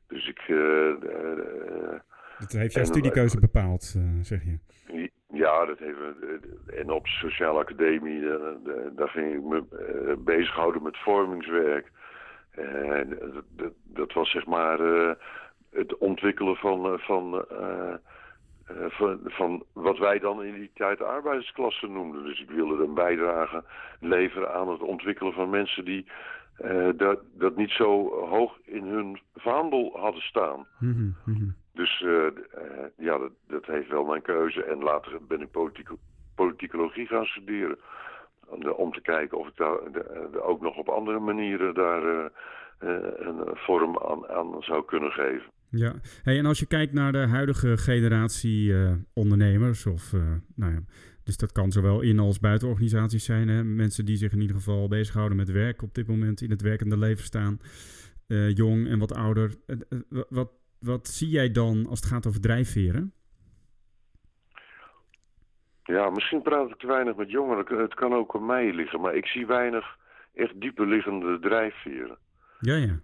Dus 0.07 0.27
ik, 0.27 0.39
eh, 0.47 0.89
eh, 0.89 1.99
Dat 2.39 2.51
heeft 2.51 2.73
jouw 2.73 2.83
studiekeuze 2.83 3.39
bepaald, 3.39 3.93
eh, 3.97 4.03
zeg 4.21 4.43
je. 4.43 4.57
Ja, 5.33 5.65
dat 5.65 5.79
heeft, 5.79 5.97
eh, 5.97 6.79
en 6.79 6.91
op 6.91 7.07
sociale 7.07 7.59
academie, 7.59 8.29
eh, 8.29 8.33
eh, 8.33 8.55
daar 8.95 9.09
ging 9.09 9.33
ik 9.33 9.43
me 9.43 9.63
bezighouden 10.17 10.83
met 10.83 10.97
vormingswerk. 10.97 11.91
En 12.51 13.17
dat, 13.83 14.13
was 14.13 14.31
zeg 14.31 14.45
maar 14.45 14.79
het 15.71 15.97
ontwikkelen 15.97 16.55
van, 16.55 16.99
van, 16.99 17.45
van, 18.89 19.19
van 19.23 19.63
wat 19.73 19.97
wij 19.97 20.19
dan 20.19 20.43
in 20.43 20.53
die 20.53 20.71
tijd 20.73 20.97
de 20.97 21.03
arbeidersklasse 21.03 21.87
noemden. 21.87 22.23
Dus 22.23 22.41
ik 22.41 22.49
wilde 22.49 22.83
een 22.83 22.93
bijdrage 22.93 23.63
leveren 23.99 24.53
aan 24.53 24.69
het 24.69 24.81
ontwikkelen 24.81 25.33
van 25.33 25.49
mensen 25.49 25.85
die 25.85 26.05
dat, 26.95 27.19
dat 27.33 27.55
niet 27.55 27.71
zo 27.71 28.09
hoog 28.25 28.57
in 28.65 28.83
hun 28.83 29.19
vaandel 29.35 29.97
hadden 29.99 30.21
staan. 30.21 30.67
Mhm. 30.79 31.49
Dus 31.73 32.01
eh, 32.01 32.25
eh, 32.25 32.33
ja, 32.97 33.17
dat, 33.17 33.31
dat 33.47 33.65
heeft 33.65 33.89
wel 33.89 34.03
mijn 34.03 34.21
keuze. 34.21 34.63
En 34.63 34.77
later 34.83 35.25
ben 35.27 35.41
ik 35.41 35.51
politico- 35.51 35.99
politicologie 36.35 37.07
gaan 37.07 37.25
studeren. 37.25 37.77
Om, 38.47 38.69
om 38.69 38.91
te 38.91 39.01
kijken 39.01 39.37
of 39.37 39.47
ik 39.47 39.57
daar 39.57 39.77
ook 40.41 40.61
nog 40.61 40.77
op 40.77 40.89
andere 40.89 41.19
manieren 41.19 41.73
daar 41.73 42.03
eh, 42.03 42.25
eh, 42.79 42.99
een 43.17 43.41
vorm 43.53 43.97
aan, 43.97 44.27
aan 44.27 44.55
zou 44.59 44.85
kunnen 44.85 45.11
geven. 45.11 45.49
Ja, 45.69 45.93
hey, 46.23 46.37
en 46.37 46.45
als 46.45 46.59
je 46.59 46.65
kijkt 46.65 46.93
naar 46.93 47.11
de 47.11 47.27
huidige 47.27 47.77
generatie 47.77 48.73
eh, 48.73 48.93
ondernemers, 49.13 49.85
of, 49.85 50.13
eh, 50.13 50.19
nou 50.55 50.73
ja, 50.73 50.79
dus 51.23 51.37
dat 51.37 51.51
kan 51.51 51.71
zowel 51.71 52.01
in 52.01 52.19
als 52.19 52.39
buiten 52.39 52.67
organisaties 52.67 53.25
zijn, 53.25 53.47
hè? 53.47 53.63
mensen 53.63 54.05
die 54.05 54.15
zich 54.15 54.31
in 54.31 54.41
ieder 54.41 54.55
geval 54.55 54.87
bezighouden 54.87 55.37
met 55.37 55.51
werk 55.51 55.81
op 55.81 55.93
dit 55.93 56.07
moment 56.07 56.41
in 56.41 56.49
het 56.49 56.61
werkende 56.61 56.97
leven 56.97 57.23
staan, 57.23 57.59
eh, 58.27 58.55
jong 58.55 58.87
en 58.87 58.99
wat 58.99 59.13
ouder. 59.15 59.53
Eh, 59.67 59.75
eh, 59.89 59.99
wa- 60.09 60.25
wat, 60.29 60.51
wat 60.81 61.07
zie 61.07 61.29
jij 61.29 61.51
dan 61.51 61.85
als 61.89 61.99
het 61.99 62.09
gaat 62.09 62.27
over 62.27 62.41
drijfveren? 62.41 63.13
Ja, 65.83 66.09
misschien 66.09 66.41
praat 66.41 66.69
ik 66.69 66.77
te 66.77 66.87
weinig 66.87 67.15
met 67.15 67.29
jongeren. 67.31 67.81
Het 67.81 67.93
kan 67.93 68.13
ook 68.13 68.35
aan 68.35 68.45
mij 68.45 68.73
liggen. 68.73 69.01
Maar 69.01 69.15
ik 69.15 69.25
zie 69.25 69.45
weinig 69.47 69.97
echt 70.33 70.61
dieper 70.61 70.87
liggende 70.87 71.39
drijfveren. 71.39 72.17
Ja, 72.59 72.75
ja. 72.75 72.99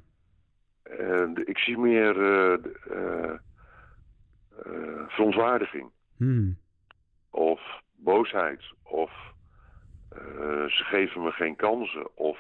Eh, 0.83 1.33
de- 1.33 1.43
ik 1.45 1.57
zie 1.57 1.77
meer 1.77 2.21
eh, 2.21 2.53
eh, 2.89 3.33
eh, 4.65 5.07
verontwaardiging. 5.07 5.89
Hmm. 6.17 6.57
of 7.29 7.61
boosheid 7.95 8.63
of 8.83 9.11
eh, 10.09 10.65
ze 10.65 10.83
geven 10.83 11.23
me 11.23 11.31
geen 11.31 11.55
kansen 11.55 12.17
of 12.17 12.39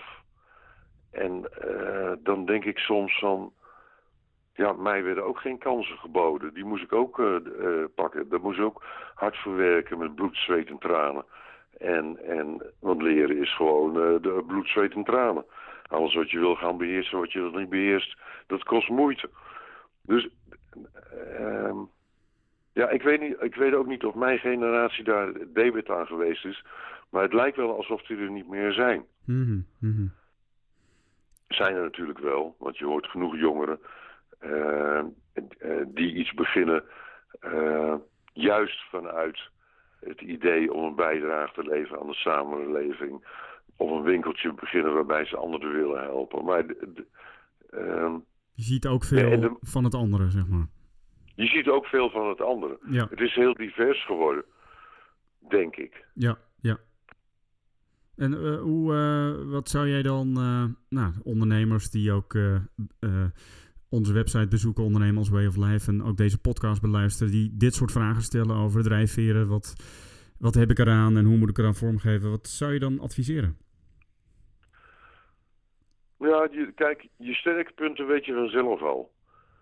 en 1.11 1.45
eh, 1.61 2.11
dan 2.23 2.45
denk 2.45 2.63
ik 2.63 2.77
soms 2.77 3.19
van 3.19 3.53
ja 4.57 4.73
mij 4.73 5.03
werden 5.03 5.25
ook 5.25 5.39
geen 5.39 5.57
kansen 5.57 5.97
geboden 5.97 6.53
die 6.53 6.65
moest 6.65 6.83
ik 6.83 6.93
ook 6.93 7.19
eh, 7.19 7.35
eh, 7.35 7.85
pakken 7.95 8.29
daar 8.29 8.41
moest 8.41 8.57
ik 8.57 8.65
ook 8.65 8.83
hard 9.15 9.37
voor 9.37 9.55
werken 9.55 9.97
met 9.97 10.15
bloed 10.15 10.35
zweet 10.35 10.69
en 10.69 10.77
tranen 10.77 11.25
en 11.77 12.17
en 12.17 12.73
want 12.79 13.01
leren 13.01 13.37
is 13.37 13.55
gewoon 13.55 13.89
eh, 13.89 14.21
de 14.21 14.43
bloed 14.47 14.67
zweet 14.67 14.93
en 14.93 15.03
tranen 15.03 15.45
alles 15.87 16.13
wat 16.15 16.31
je 16.31 16.39
wil 16.39 16.55
gaan 16.55 16.77
beheersen 16.77 17.19
wat 17.19 17.31
je 17.31 17.39
dat 17.39 17.55
niet 17.55 17.69
beheerst 17.69 18.17
dat 18.47 18.63
kost 18.63 18.89
moeite 18.89 19.29
dus 20.01 20.29
ehm 21.37 21.77
ja, 22.77 22.89
ik 22.89 23.01
weet, 23.01 23.19
niet, 23.19 23.35
ik 23.39 23.55
weet 23.55 23.73
ook 23.73 23.87
niet 23.87 24.05
of 24.05 24.15
mijn 24.15 24.39
generatie 24.39 25.03
daar 25.03 25.31
debet 25.53 25.89
aan 25.89 26.05
geweest 26.05 26.45
is. 26.45 26.65
Maar 27.09 27.21
het 27.21 27.33
lijkt 27.33 27.57
wel 27.57 27.75
alsof 27.75 28.01
die 28.01 28.17
er 28.17 28.31
niet 28.31 28.47
meer 28.47 28.71
zijn. 28.71 29.05
Mhm, 29.25 29.59
mhm. 29.79 30.07
Zijn 31.47 31.75
er 31.75 31.81
natuurlijk 31.81 32.19
wel, 32.19 32.55
want 32.59 32.77
je 32.77 32.85
hoort 32.85 33.07
genoeg 33.07 33.37
jongeren 33.37 33.79
die 35.87 36.13
iets 36.15 36.33
beginnen 36.33 36.83
eh, 37.39 37.95
juist 38.33 38.89
vanuit 38.89 39.39
het 39.99 40.21
idee 40.21 40.73
om 40.73 40.83
een 40.83 40.95
bijdrage 40.95 41.53
te 41.53 41.69
leveren 41.69 41.99
aan 42.01 42.07
de 42.07 42.13
samenleving. 42.13 43.25
Of 43.75 43.91
een 43.91 44.03
winkeltje 44.03 44.53
beginnen 44.53 44.93
waarbij 44.93 45.25
ze 45.25 45.37
anderen 45.37 45.71
willen 45.73 46.01
helpen. 46.03 46.45
Maar 46.45 46.67
de- 46.67 46.91
de- 46.93 47.07
ehm, 47.69 48.13
Je 48.53 48.63
ziet 48.63 48.87
ook 48.87 49.03
veel 49.03 49.39
de- 49.39 49.57
van 49.61 49.83
het 49.83 49.93
andere, 49.95 50.29
zeg 50.29 50.47
maar. 50.47 50.67
je 51.35 51.45
ziet 51.45 51.67
ook 51.67 51.85
veel 51.85 52.09
van 52.09 52.27
het 52.29 52.41
andere. 52.41 52.77
Ja, 52.89 53.07
Het 53.09 53.19
is 53.19 53.33
heel 53.35 53.53
divers 53.53 54.05
geworden, 54.05 54.43
denk 55.49 55.75
ik. 55.75 56.05
ja, 56.13 56.37
ja. 56.61 56.77
En 58.15 58.33
eh, 58.33 58.59
hoe, 58.61 58.93
eh, 58.93 59.51
wat 59.51 59.69
zou 59.69 59.87
jij 59.89 60.01
dan, 60.01 60.27
eh, 60.37 60.63
nou, 60.89 61.13
ondernemers 61.23 61.89
die 61.89 62.11
ook 62.11 62.33
eh, 62.33 62.55
eh, 62.99 63.25
onze 63.89 64.13
website 64.13 64.47
bezoeken, 64.47 64.83
ondernemen 64.83 65.17
als 65.17 65.29
Way 65.29 65.45
of 65.47 65.55
Life, 65.55 65.91
en 65.91 66.03
ook 66.03 66.17
deze 66.17 66.39
podcast 66.41 66.81
beluisteren, 66.81 67.31
die 67.31 67.51
dit 67.57 67.73
soort 67.73 67.91
vragen 67.91 68.21
stellen 68.21 68.55
over 68.55 68.83
drijfveren, 68.83 69.47
wat, 69.47 69.73
wat 70.39 70.53
heb 70.55 70.69
ik 70.69 70.79
eraan 70.79 71.17
en 71.17 71.25
hoe 71.25 71.37
moet 71.37 71.49
ik 71.49 71.57
eraan 71.57 71.75
vormgeven, 71.75 72.29
wat 72.29 72.47
zou 72.47 72.73
je 72.73 72.79
dan 72.79 72.99
adviseren? 72.99 73.57
Ja, 76.19 76.47
kijk, 76.75 77.07
je 77.17 77.33
sterke 77.33 77.71
punten 77.75 78.07
weet 78.07 78.25
je 78.25 78.33
vanzelf 78.33 78.81
al. 78.81 79.11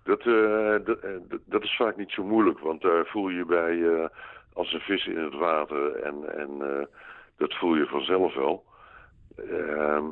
Dat, 0.03 0.19
eh, 0.19 0.75
dat, 0.85 0.99
eh, 0.99 1.11
dat- 1.29 1.41
dat 1.45 1.63
is 1.63 1.75
vaak 1.75 1.97
niet 1.97 2.11
zo 2.11 2.23
moeilijk, 2.23 2.59
want 2.59 2.81
daar 2.81 3.05
voel 3.05 3.29
je 3.29 3.45
bij 3.45 3.83
eh, 3.83 4.07
als 4.53 4.73
een 4.73 4.79
vis 4.79 5.05
in 5.07 5.17
het 5.17 5.33
water 5.33 5.95
en, 5.95 6.37
en 6.39 6.49
dat 7.37 7.53
voel 7.53 7.75
je 7.75 7.85
vanzelf 7.85 8.35
wel. 8.35 8.65
Ehm, 9.35 10.03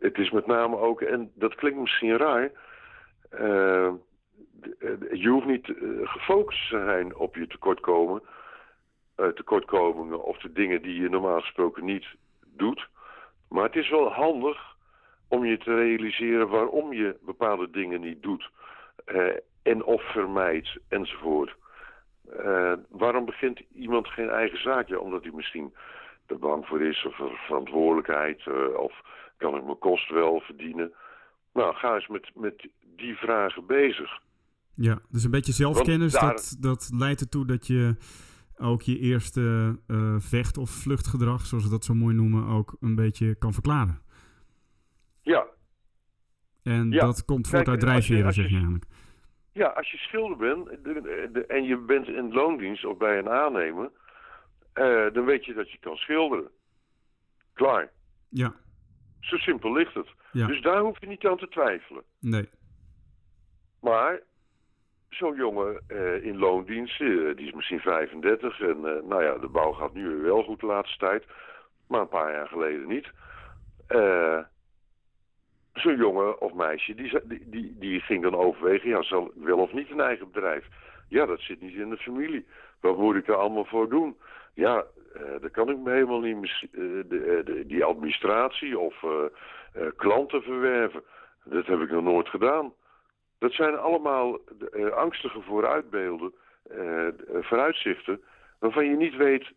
het 0.00 0.18
is 0.18 0.30
met 0.30 0.46
name 0.46 0.76
ook, 0.76 1.00
en 1.00 1.30
dat 1.34 1.54
klinkt 1.54 1.78
misschien 1.80 2.16
raar, 2.16 2.50
eh, 4.78 5.20
je 5.20 5.28
hoeft 5.28 5.46
niet 5.46 5.68
eh, 5.68 5.74
gefocust 6.02 6.68
te 6.68 6.84
zijn 6.84 7.16
op 7.16 7.34
je 7.36 7.46
tekortkomen, 7.46 8.22
eh, 9.14 9.28
tekortkomingen 9.28 10.24
of 10.24 10.38
de 10.38 10.52
dingen 10.52 10.82
die 10.82 11.00
je 11.00 11.08
normaal 11.08 11.40
gesproken 11.40 11.84
niet 11.84 12.06
doet. 12.56 12.88
Maar 13.48 13.64
het 13.64 13.76
is 13.76 13.90
wel 13.90 14.12
handig 14.12 14.76
om 15.28 15.44
je 15.44 15.58
te 15.58 15.74
realiseren 15.74 16.48
waarom 16.48 16.92
je 16.92 17.16
bepaalde 17.20 17.70
dingen 17.70 18.00
niet 18.00 18.22
doet. 18.22 18.50
en 19.62 19.84
of 19.84 20.02
vermijdt 20.02 20.78
enzovoort. 20.88 21.54
waarom 22.88 23.24
begint 23.24 23.60
iemand 23.74 24.08
geen 24.08 24.30
eigen 24.30 24.60
zaak? 24.60 24.88
Ja, 24.88 24.98
omdat 24.98 25.22
hij 25.22 25.32
misschien 25.32 25.74
er 26.26 26.38
bang 26.38 26.66
voor 26.66 26.82
is 26.82 27.04
of 27.04 27.18
er 27.18 27.42
verantwoordelijkheid 27.46 28.46
of 28.76 29.00
kan 29.36 29.56
ik 29.56 29.64
mijn 29.64 29.78
kost 29.78 30.10
wel 30.10 30.40
verdienen? 30.40 30.94
Nou, 31.54 31.74
ga 31.74 31.94
eens 31.94 32.08
met, 32.08 32.30
met 32.34 32.68
die 32.96 33.14
vragen 33.16 33.66
bezig. 33.66 34.20
Ja, 34.74 34.98
dus 35.08 35.24
een 35.24 35.30
beetje 35.30 35.52
zelfkennis, 35.52 36.12
daar- 36.12 36.26
dat, 36.34 36.56
dat 36.60 36.90
leidt 36.94 37.20
ertoe 37.20 37.46
dat 37.46 37.66
je 37.66 37.96
ook 38.56 38.82
je 38.82 38.98
eerste 38.98 39.76
eh, 39.86 40.14
vecht- 40.18 40.58
of 40.58 40.70
vluchtgedrag, 40.70 41.46
zoals 41.46 41.64
we 41.64 41.70
dat 41.70 41.84
zo 41.84 41.94
mooi 41.94 42.14
noemen, 42.14 42.46
ook 42.46 42.76
een 42.80 42.94
beetje 42.94 43.34
kan 43.34 43.52
verklaren. 43.52 44.02
Ja, 45.22 45.46
En 46.62 46.90
Ja, 46.90 47.04
dat 47.04 47.24
komt 47.24 47.48
voort 47.48 47.62
kijk, 47.64 47.68
uit 47.68 47.80
drijfveren, 47.80 48.32
zeg 48.32 48.48
je- 48.48 48.54
eigenlijk. 48.54 48.84
Ja, 49.52 49.66
als 49.66 49.90
je 49.90 49.96
schilder 49.96 50.36
bent 50.36 50.84
de- 50.84 51.28
de- 51.32 51.46
en 51.46 51.64
je 51.64 51.76
bent 51.78 52.06
in 52.08 52.32
loondienst 52.32 52.84
of 52.84 52.96
bij 52.96 53.18
een 53.18 53.28
aannemer, 53.28 53.90
eh, 54.72 55.12
dan 55.12 55.24
weet 55.24 55.44
je 55.44 55.54
dat 55.54 55.70
je 55.70 55.78
kan 55.78 55.96
schilderen. 55.96 56.50
Klaar. 57.52 57.90
Ja, 58.28 58.54
Zo 59.24 59.36
simpel 59.36 59.72
ligt 59.72 59.94
het. 59.94 60.08
Ja. 60.32 60.46
Dus 60.46 60.60
daar 60.60 60.80
hoef 60.80 61.00
je 61.00 61.06
niet 61.06 61.26
aan 61.26 61.36
te 61.36 61.48
twijfelen. 61.48 62.02
nee. 62.20 62.48
Maar 63.80 64.20
zo'n 65.08 65.36
jongen 65.36 65.80
eh, 65.86 66.24
in 66.24 66.38
loondienst, 66.38 67.00
eh, 67.00 67.08
die 67.36 67.46
is 67.46 67.52
misschien 67.52 67.80
35 67.80 68.60
en 68.60 68.76
eh, 68.76 69.08
nou 69.08 69.24
ja, 69.24 69.38
de 69.38 69.48
bouw 69.48 69.72
gaat 69.72 69.94
nu 69.94 70.08
weer 70.08 70.22
wel 70.22 70.42
goed 70.42 70.60
de 70.60 70.66
laatste 70.66 70.98
tijd, 70.98 71.24
maar 71.88 72.00
een 72.00 72.08
paar 72.08 72.32
jaar 72.32 72.48
geleden 72.48 72.88
niet. 72.88 73.10
Zo'n 75.72 75.96
jongen 75.96 76.40
of 76.40 76.52
meisje, 76.52 76.94
die, 76.94 77.20
die, 77.24 77.48
die, 77.50 77.76
die 77.78 78.00
ging 78.00 78.22
dan 78.22 78.34
overwegen, 78.34 78.88
ja, 78.88 79.02
zal 79.02 79.32
wel 79.34 79.58
of 79.58 79.72
niet 79.72 79.90
een 79.90 80.00
eigen 80.00 80.30
bedrijf? 80.30 80.66
Ja, 81.08 81.26
dat 81.26 81.40
zit 81.40 81.60
niet 81.60 81.74
in 81.74 81.90
de 81.90 81.96
familie. 81.96 82.46
Wat 82.80 82.98
moet 82.98 83.16
ik 83.16 83.28
er 83.28 83.34
allemaal 83.34 83.64
voor 83.64 83.88
doen? 83.88 84.16
Ja, 84.54 84.84
eh 85.14 85.40
dat 85.40 85.50
kan 85.50 85.68
ik 85.70 85.78
me 85.78 85.90
helemaal 85.90 86.20
niet, 86.20 86.44
eh, 86.72 86.80
de, 87.06 87.24
eh, 87.38 87.44
de- 87.44 87.66
die 87.66 87.84
administratie 87.84 88.78
of 88.78 89.04
klanten 89.96 90.42
verwerven. 90.42 91.02
Dat 91.44 91.66
heb 91.66 91.80
ik 91.80 91.90
nog 91.90 92.02
nooit 92.04 92.28
gedaan. 92.28 92.72
Dat 93.38 93.52
zijn 93.52 93.76
allemaal 93.78 94.38
angstige 94.94 95.40
vooruitbeelden, 95.40 96.34
vooruitzichten, 97.40 98.22
waarvan 98.58 98.86
je 98.86 98.96
niet 98.96 99.16
weet 99.16 99.52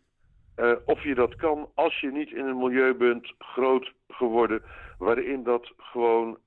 of 0.84 1.02
je 1.02 1.14
dat 1.14 1.36
kan 1.36 1.70
als 1.74 2.00
je 2.00 2.10
niet 2.10 2.30
in 2.30 2.46
een 2.46 2.58
milieu 2.58 2.94
bent 2.94 3.32
groot 3.38 3.92
geworden 4.08 4.62
waarin 4.98 5.42
dat 5.42 5.72
gewoon 5.76 6.38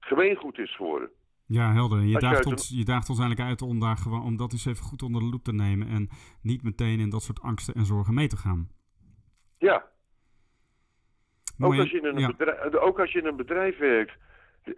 gemeengoed 0.00 0.58
is 0.58 0.76
geworden. 0.76 1.10
Ja, 1.46 1.72
helder. 1.72 1.98
En 1.98 2.08
je 2.08 2.18
daagt, 2.18 2.46
ons, 2.46 2.68
je 2.68 2.84
daagt 2.84 3.08
ons 3.08 3.18
eigenlijk 3.18 3.48
uit 3.48 3.62
om, 3.62 3.80
daar 3.80 3.96
gewoon, 3.96 4.22
om 4.22 4.36
dat 4.36 4.52
eens 4.52 4.66
even 4.66 4.84
goed 4.84 5.02
onder 5.02 5.20
de 5.20 5.28
loep 5.28 5.44
te 5.44 5.52
nemen 5.52 5.88
en 5.88 6.08
niet 6.42 6.62
meteen 6.62 7.00
in 7.00 7.10
dat 7.10 7.22
soort 7.22 7.42
angsten 7.42 7.74
en 7.74 7.84
zorgen 7.84 8.14
mee 8.14 8.28
te 8.28 8.36
gaan. 8.36 8.68
Ja, 9.58 9.84
ook 11.58 11.74
als, 11.74 11.90
je 11.90 11.98
in 11.98 12.04
een 12.04 12.18
ja. 12.18 12.26
bedrijf, 12.26 12.74
ook 12.74 13.00
als 13.00 13.12
je 13.12 13.18
in 13.18 13.26
een 13.26 13.36
bedrijf 13.36 13.78
werkt 13.78 14.12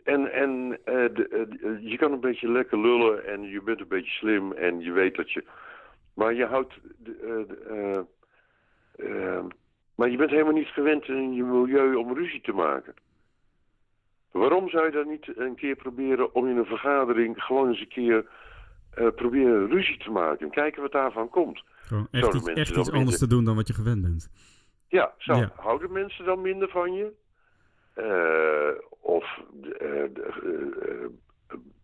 en, 0.05 0.33
en 0.33 0.79
eh, 0.85 1.15
de, 1.15 1.29
eh, 1.29 1.91
je 1.91 1.97
kan 1.97 2.13
een 2.13 2.21
beetje 2.21 2.51
lekker 2.51 2.81
lullen 2.81 3.27
en 3.27 3.43
je 3.43 3.63
bent 3.63 3.81
een 3.81 3.89
beetje 3.89 4.11
slim 4.11 4.53
en 4.53 4.81
je 4.81 4.93
weet 4.93 5.17
dat 5.17 5.33
je... 5.33 5.45
Maar 6.15 6.35
je 6.35 6.45
houdt... 6.45 6.79
Eh, 7.05 7.41
eh, 7.71 7.99
eh, 8.97 9.45
maar 9.95 10.11
je 10.11 10.17
bent 10.17 10.31
helemaal 10.31 10.53
niet 10.53 10.67
gewend 10.67 11.09
in 11.09 11.35
je 11.35 11.43
milieu 11.43 11.95
om 11.95 12.15
ruzie 12.15 12.41
te 12.41 12.53
maken. 12.53 12.95
Waarom 14.31 14.69
zou 14.69 14.85
je 14.85 14.93
dan 14.93 15.09
niet 15.09 15.37
een 15.37 15.55
keer 15.55 15.77
proberen 15.77 16.35
om 16.35 16.49
in 16.49 16.57
een 16.57 16.65
vergadering 16.65 17.43
gewoon 17.43 17.69
eens 17.69 17.81
een 17.81 17.89
keer 17.89 18.27
eh, 18.91 19.07
proberen 19.15 19.69
ruzie 19.69 19.99
te 19.99 20.11
maken 20.11 20.47
en 20.47 20.53
kijken 20.53 20.83
wat 20.83 20.93
daarvan 20.93 21.29
komt? 21.29 21.63
Gewoon 21.81 22.09
echt 22.11 22.35
iets, 22.35 22.49
echt 22.49 22.77
iets 22.77 22.91
anders 22.91 23.19
te 23.19 23.27
doen 23.27 23.45
dan 23.45 23.57
wat 23.57 23.67
je 23.67 23.75
gewend 23.75 24.03
bent. 24.03 24.31
Ja, 24.89 25.13
zou, 25.19 25.41
Ja. 25.41 25.53
houden 25.57 25.93
mensen 25.93 26.25
dan 26.25 26.41
minder 26.41 26.69
van 26.69 26.93
je? 26.93 27.13
Eh, 27.95 28.83
of 29.01 29.43
eh, 29.79 30.05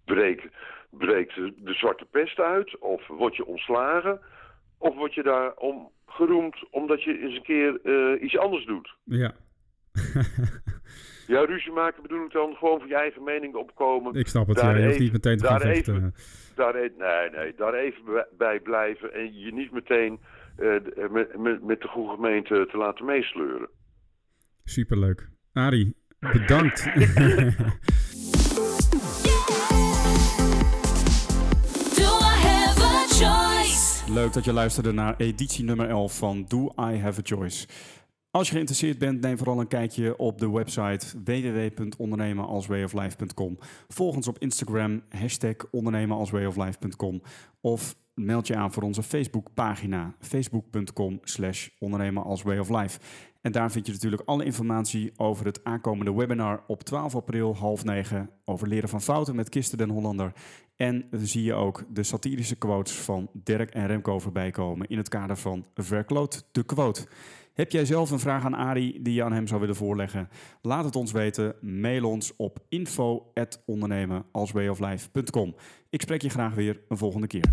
breekt, 0.05 0.45
breekt 0.91 1.35
de, 1.35 1.73
zwarte 1.75 2.05
pest 2.05 2.39
uit? 2.39 2.79
Of 2.79 3.07
word 3.07 3.37
je 3.37 3.47
ontslagen? 3.47 4.21
Of 4.79 4.95
word 4.95 5.15
je 5.15 5.23
daarom 5.23 5.91
geroemd 6.07 6.71
omdat 6.71 7.03
je 7.03 7.19
eens 7.19 7.37
een 7.37 7.43
keer 7.43 8.19
iets 8.21 8.39
anders 8.39 8.67
doet? 8.67 8.95
Ja. 9.05 9.33
Ja, 11.27 11.45
ruzie 11.45 11.73
maken 11.73 12.03
bedoel 12.03 12.25
ik 12.25 12.33
dan 12.33 12.55
gewoon 12.55 12.79
voor 12.79 12.89
je 12.89 12.95
eigen 12.97 13.23
mening 13.25 13.55
opkomen. 13.55 14.15
ik 14.15 14.27
snap 14.29 14.47
het. 14.49 14.57
Daar 14.57 14.73
Ja, 14.75 14.81
je 14.81 14.87
hoeft 14.87 14.99
niet 14.99 15.13
meteen 15.13 15.37
te 15.37 15.43
daar 15.43 15.61
gaan 15.61 15.71
vechten. 15.75 15.95
even- 15.95 16.15
Daar, 16.55 16.75
e- 16.75 16.91
nee, 16.99 17.31
nee, 17.31 17.55
daar 17.57 17.75
even 17.75 18.27
bij- 18.39 18.61
blijven 18.61 19.15
en 19.15 19.39
je 19.39 19.53
niet 19.53 19.73
meteen 19.73 20.21
eh, 20.57 20.75
eh, 20.77 21.11
met, 21.11 21.39
met, 21.39 21.63
met 21.65 21.81
de 21.81 21.89
goede 21.89 22.15
gemeente 22.15 22.67
te 22.71 22.77
laten 22.77 23.05
meesleuren. 23.05 23.69
Superleuk. 24.65 25.29
Arie, 25.53 25.97
bedankt. 26.19 26.85
Do 31.99 32.11
I 32.21 32.37
have 32.49 32.83
a 32.83 33.07
choice? 33.09 34.13
Leuk 34.13 34.33
dat 34.33 34.45
je 34.45 34.53
luisterde 34.53 34.93
naar 34.93 35.15
editie 35.17 35.65
nummer 35.65 35.89
11 35.89 36.19
van 36.19 36.45
Do 36.49 36.65
I 36.91 36.99
Have 37.01 37.21
a 37.21 37.23
Choice. 37.25 37.67
Als 38.35 38.49
je 38.49 38.55
geïnteresseerd 38.55 38.99
bent, 38.99 39.21
neem 39.21 39.39
vooral 39.39 39.61
een 39.61 39.67
kijkje 39.67 40.17
op 40.17 40.39
de 40.39 40.51
website 40.51 41.07
www.ondernemenalswayoflife.com. 41.25 43.59
Volg 43.89 44.17
ons 44.17 44.29
op 44.29 44.39
Instagram, 44.39 45.03
hashtag 45.09 45.55
ondernemenalswayoflife.com. 45.71 47.23
Of 47.61 47.97
meld 48.15 48.47
je 48.47 48.57
aan 48.57 48.73
voor 48.73 48.83
onze 48.83 49.03
Facebookpagina, 49.03 50.15
facebook.com 50.21 51.19
slash 51.23 51.69
ondernemenalswayoflife. 51.79 52.99
En 53.41 53.53
daar 53.53 53.71
vind 53.71 53.87
je 53.87 53.93
natuurlijk 53.93 54.23
alle 54.25 54.45
informatie 54.45 55.13
over 55.17 55.47
het 55.47 55.65
aankomende 55.65 56.15
webinar 56.15 56.65
op 56.67 56.83
12 56.83 57.15
april 57.15 57.57
half 57.57 57.85
negen 57.85 58.31
over 58.45 58.69
leren 58.69 58.89
van 58.89 59.03
fouten 59.03 59.37
met 59.37 59.49
Kisten 59.49 59.79
den 59.79 59.91
Hollander. 59.91 60.33
En 60.77 61.07
dan 61.11 61.27
zie 61.27 61.43
je 61.43 61.55
ook 61.55 61.85
de 61.89 62.03
satirische 62.03 62.57
quotes 62.57 62.93
van 62.93 63.29
Dirk 63.33 63.71
en 63.71 63.87
Remco 63.87 64.19
voorbij 64.19 64.51
komen 64.51 64.89
in 64.89 64.97
het 64.97 65.09
kader 65.09 65.37
van 65.37 65.65
Verkloot 65.75 66.49
de 66.53 66.63
Quote. 66.63 67.07
Heb 67.55 67.71
jij 67.71 67.85
zelf 67.85 68.11
een 68.11 68.19
vraag 68.19 68.45
aan 68.45 68.55
Arie 68.55 69.03
die 69.03 69.15
je 69.15 69.25
aan 69.25 69.33
hem 69.33 69.47
zou 69.47 69.61
willen 69.61 69.77
voorleggen? 69.77 70.29
Laat 70.63 70.85
het 70.85 70.97
ons 70.97 71.13
weten. 71.13 71.55
Mail 71.61 72.05
ons 72.05 72.33
op 72.37 72.59
info@ondernemenalswayoflife.com. 72.69 75.55
Ik 75.91 76.01
spreek 76.01 76.23
je 76.23 76.31
graag 76.31 76.55
weer 76.55 76.81
een 76.89 76.99
volgende 76.99 77.27
keer. 77.27 77.53